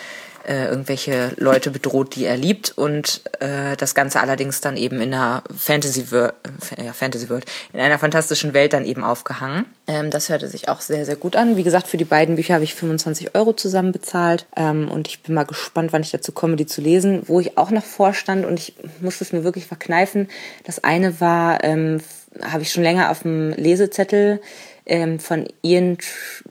äh, 0.48 0.68
irgendwelche 0.68 1.32
Leute 1.38 1.72
bedroht, 1.72 2.16
die 2.16 2.26
er 2.26 2.38
liebt 2.38 2.78
und 2.78 3.22
äh, 3.40 3.76
das 3.78 3.96
Ganze 3.96 4.22
allerdings 4.22 4.62
dann 4.62 4.78
eben 4.78 5.02
in 5.02 5.14
einer 5.14 5.44
Fantasy 5.56 6.12
World, 6.12 6.34
äh, 6.78 6.86
ja, 6.86 6.94
Fantasy 6.94 7.28
in 7.74 7.80
einer 7.80 8.00
fantastischen 8.00 8.54
Welt 8.54 8.74
dann 8.74 8.86
eben 8.86 9.04
aufgehangen. 9.04 9.66
Ähm, 9.88 10.10
das 10.10 10.30
hörte 10.30 10.48
sich 10.48 10.70
auch 10.70 10.82
sehr, 10.82 11.06
sehr 11.06 11.16
gut 11.16 11.36
an. 11.36 11.58
Wie 11.58 11.64
gesagt, 11.64 11.88
für 11.88 11.98
die 11.98 12.06
beiden 12.06 12.36
Bücher 12.36 12.56
habe 12.56 12.64
ich 12.64 12.76
25 12.76 13.36
Euro 13.36 13.54
zusammen 13.54 13.92
bezahlt 13.92 14.46
ähm, 14.56 14.90
und 14.90 15.08
ich 15.08 15.22
bin 15.22 15.36
mal 15.36 15.44
gespannt, 15.44 15.94
wann 15.94 16.02
ich 16.02 16.12
dazu 16.12 16.32
komme, 16.32 16.56
die 16.56 16.66
zu 16.66 16.82
lesen. 16.82 17.24
Wo 17.26 17.40
ich 17.40 17.58
auch 17.58 17.72
noch 17.72 17.84
vorstand 17.84 18.46
und 18.46 18.60
ich 18.60 18.74
musste 19.02 19.24
es 19.24 19.34
mir 19.34 19.44
wirklich 19.44 19.66
verkneifen. 19.66 20.30
Das 20.64 20.84
eine 20.84 21.20
war, 21.20 21.64
ähm, 21.64 22.02
habe 22.42 22.64
ich 22.64 22.72
schon 22.72 22.84
länger 22.84 23.12
auf 23.12 23.24
dem 23.24 23.52
Lesezettel 23.52 24.42
ähm, 24.88 25.20
von 25.20 25.48
Ian 25.62 25.98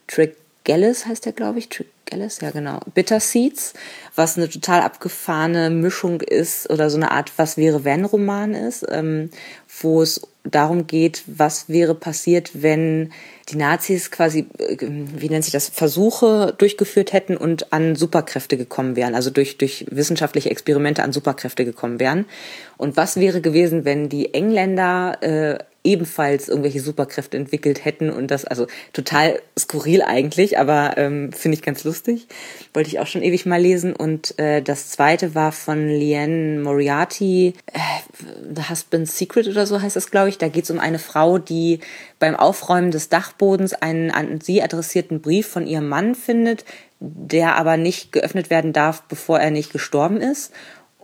Tregellis 0.06 1.06
heißt 1.06 1.24
der, 1.24 1.32
glaube 1.32 1.58
ich. 1.58 1.68
Tregellis, 2.06 2.40
ja 2.40 2.50
genau. 2.50 2.80
Bitter 2.94 3.20
Seeds, 3.20 3.74
was 4.14 4.36
eine 4.36 4.48
total 4.48 4.80
abgefahrene 4.82 5.70
Mischung 5.70 6.20
ist 6.20 6.70
oder 6.70 6.90
so 6.90 6.96
eine 6.96 7.10
Art 7.10 7.32
Was 7.36 7.56
wäre 7.56 7.84
wenn 7.84 8.04
Roman 8.04 8.54
ist, 8.54 8.86
ähm, 8.90 9.30
wo 9.80 10.02
es 10.02 10.20
darum 10.44 10.86
geht, 10.86 11.24
was 11.26 11.68
wäre 11.68 11.94
passiert, 11.94 12.50
wenn 12.62 13.12
die 13.48 13.56
Nazis 13.56 14.10
quasi, 14.10 14.46
äh, 14.58 14.76
wie 14.80 15.28
nennt 15.28 15.44
sich 15.44 15.52
das, 15.52 15.68
Versuche 15.68 16.54
durchgeführt 16.56 17.12
hätten 17.12 17.36
und 17.36 17.72
an 17.72 17.96
Superkräfte 17.96 18.56
gekommen 18.56 18.96
wären, 18.96 19.14
also 19.14 19.30
durch, 19.30 19.58
durch 19.58 19.86
wissenschaftliche 19.90 20.50
Experimente 20.50 21.02
an 21.02 21.12
Superkräfte 21.12 21.64
gekommen 21.64 21.98
wären. 21.98 22.26
Und 22.76 22.96
was 22.96 23.16
wäre 23.16 23.40
gewesen, 23.40 23.84
wenn 23.84 24.08
die 24.08 24.32
Engländer 24.34 25.22
äh, 25.22 25.58
ebenfalls 25.86 26.48
irgendwelche 26.48 26.80
Superkräfte 26.80 27.36
entwickelt 27.36 27.84
hätten 27.84 28.10
und 28.10 28.30
das, 28.30 28.44
also 28.44 28.66
total 28.92 29.40
skurril 29.58 30.02
eigentlich, 30.02 30.58
aber 30.58 30.98
ähm, 30.98 31.32
finde 31.32 31.56
ich 31.56 31.62
ganz 31.62 31.84
lustig. 31.84 32.26
Wollte 32.74 32.88
ich 32.88 32.98
auch 32.98 33.06
schon 33.06 33.22
ewig 33.22 33.46
mal 33.46 33.60
lesen. 33.60 33.94
Und 33.94 34.38
äh, 34.38 34.60
das 34.60 34.90
zweite 34.90 35.34
war 35.34 35.52
von 35.52 35.88
Liane 35.88 36.60
Moriarty, 36.60 37.54
äh, 37.72 37.78
The 38.54 38.68
Husband's 38.68 39.16
Secret 39.16 39.48
oder 39.48 39.66
so 39.66 39.80
heißt 39.80 39.96
das, 39.96 40.10
glaube 40.10 40.28
ich. 40.28 40.38
Da 40.38 40.48
geht 40.48 40.64
es 40.64 40.70
um 40.70 40.80
eine 40.80 40.98
Frau, 40.98 41.38
die 41.38 41.80
beim 42.18 42.34
Aufräumen 42.34 42.90
des 42.90 43.08
Dachbodens 43.08 43.72
einen 43.72 44.10
an 44.10 44.40
sie 44.40 44.62
adressierten 44.62 45.20
Brief 45.20 45.46
von 45.46 45.66
ihrem 45.66 45.88
Mann 45.88 46.14
findet, 46.14 46.64
der 46.98 47.56
aber 47.56 47.76
nicht 47.76 48.12
geöffnet 48.12 48.50
werden 48.50 48.72
darf, 48.72 49.02
bevor 49.04 49.38
er 49.38 49.50
nicht 49.50 49.72
gestorben 49.72 50.20
ist. 50.20 50.52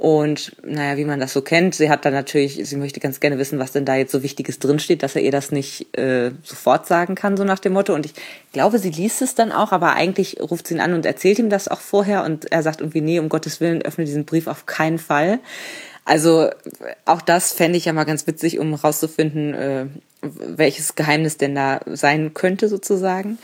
Und 0.03 0.57
naja, 0.67 0.97
wie 0.97 1.05
man 1.05 1.21
das 1.21 1.33
so 1.33 1.43
kennt, 1.43 1.77
sie 1.77 1.89
hat 1.89 2.05
dann 2.05 2.13
natürlich, 2.13 2.59
sie 2.61 2.75
möchte 2.75 2.99
ganz 2.99 3.21
gerne 3.21 3.39
wissen, 3.39 3.61
was 3.61 3.71
denn 3.71 3.85
da 3.85 3.95
jetzt 3.95 4.11
so 4.11 4.25
Wichtiges 4.25 4.59
drinsteht, 4.59 5.05
dass 5.05 5.15
er 5.15 5.23
ihr 5.23 5.31
das 5.31 5.53
nicht 5.53 5.97
äh, 5.97 6.33
sofort 6.43 6.89
sagen 6.89 7.15
kann, 7.15 7.37
so 7.37 7.45
nach 7.45 7.61
dem 7.61 7.75
Motto. 7.75 7.95
Und 7.95 8.07
ich 8.07 8.15
glaube, 8.53 8.81
sie 8.81 8.91
liest 8.91 9.23
es 9.23 9.37
dann 9.37 9.53
auch, 9.53 9.71
aber 9.71 9.93
eigentlich 9.93 10.41
ruft 10.41 10.67
sie 10.67 10.75
ihn 10.75 10.81
an 10.81 10.95
und 10.95 11.07
erzählt 11.07 11.39
ihm 11.39 11.51
das 11.51 11.69
auch 11.69 11.79
vorher 11.79 12.25
und 12.25 12.51
er 12.51 12.65
sagt 12.65 12.81
irgendwie, 12.81 13.01
nee, 13.01 13.21
um 13.21 13.29
Gottes 13.29 13.61
Willen, 13.61 13.81
öffne 13.83 14.05
diesen 14.05 14.25
Brief 14.25 14.49
auf 14.49 14.67
keinen 14.67 14.99
Fall. 14.99 15.39
Also 16.05 16.51
auch 17.05 17.23
das 17.23 17.53
fände 17.53 17.79
ich 17.79 17.85
ja 17.85 17.93
mal 17.93 18.03
ganz 18.03 18.27
witzig, 18.27 18.59
um 18.59 18.75
rauszufinden, 18.75 19.55
äh, 19.55 19.87
welches 20.21 20.97
Geheimnis 20.97 21.37
denn 21.37 21.55
da 21.55 21.79
sein 21.87 22.35
könnte 22.35 22.69
sozusagen. 22.69 23.39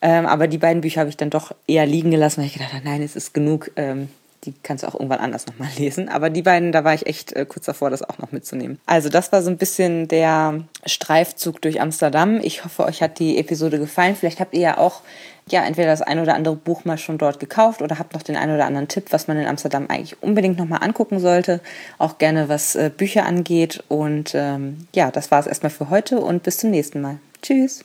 Ähm, 0.00 0.26
aber 0.26 0.46
die 0.46 0.58
beiden 0.58 0.82
Bücher 0.82 1.00
habe 1.00 1.10
ich 1.10 1.16
dann 1.16 1.30
doch 1.30 1.52
eher 1.66 1.84
liegen 1.84 2.12
gelassen, 2.12 2.42
weil 2.42 2.46
ich 2.46 2.52
gedacht 2.52 2.74
habe, 2.74 2.84
nein, 2.84 3.02
es 3.02 3.16
ist 3.16 3.34
genug. 3.34 3.72
Ähm, 3.74 4.08
die 4.46 4.54
kannst 4.62 4.84
du 4.84 4.88
auch 4.88 4.94
irgendwann 4.94 5.18
anders 5.18 5.46
nochmal 5.46 5.68
lesen. 5.76 6.08
Aber 6.08 6.30
die 6.30 6.42
beiden, 6.42 6.72
da 6.72 6.84
war 6.84 6.94
ich 6.94 7.06
echt 7.06 7.32
äh, 7.32 7.44
kurz 7.44 7.66
davor, 7.66 7.90
das 7.90 8.02
auch 8.02 8.18
noch 8.18 8.32
mitzunehmen. 8.32 8.78
Also 8.86 9.08
das 9.08 9.32
war 9.32 9.42
so 9.42 9.50
ein 9.50 9.58
bisschen 9.58 10.08
der 10.08 10.62
Streifzug 10.86 11.60
durch 11.60 11.80
Amsterdam. 11.80 12.40
Ich 12.42 12.64
hoffe, 12.64 12.84
euch 12.84 13.02
hat 13.02 13.18
die 13.18 13.38
Episode 13.38 13.78
gefallen. 13.78 14.16
Vielleicht 14.16 14.40
habt 14.40 14.54
ihr 14.54 14.60
ja 14.60 14.78
auch 14.78 15.02
ja 15.48 15.64
entweder 15.64 15.88
das 15.88 16.02
ein 16.02 16.18
oder 16.18 16.34
andere 16.34 16.56
Buch 16.56 16.84
mal 16.84 16.98
schon 16.98 17.18
dort 17.18 17.38
gekauft 17.38 17.80
oder 17.82 17.98
habt 17.98 18.14
noch 18.14 18.22
den 18.22 18.36
ein 18.36 18.52
oder 18.52 18.64
anderen 18.64 18.88
Tipp, 18.88 19.06
was 19.10 19.28
man 19.28 19.36
in 19.36 19.46
Amsterdam 19.46 19.86
eigentlich 19.88 20.22
unbedingt 20.22 20.58
nochmal 20.58 20.82
angucken 20.82 21.20
sollte. 21.20 21.60
Auch 21.98 22.18
gerne 22.18 22.48
was 22.48 22.74
äh, 22.74 22.90
Bücher 22.94 23.26
angeht. 23.26 23.82
Und 23.88 24.34
ähm, 24.34 24.88
ja, 24.94 25.10
das 25.10 25.30
war 25.30 25.40
es 25.40 25.46
erstmal 25.46 25.70
für 25.70 25.90
heute 25.90 26.20
und 26.20 26.42
bis 26.42 26.58
zum 26.58 26.70
nächsten 26.70 27.00
Mal. 27.00 27.18
Tschüss. 27.42 27.84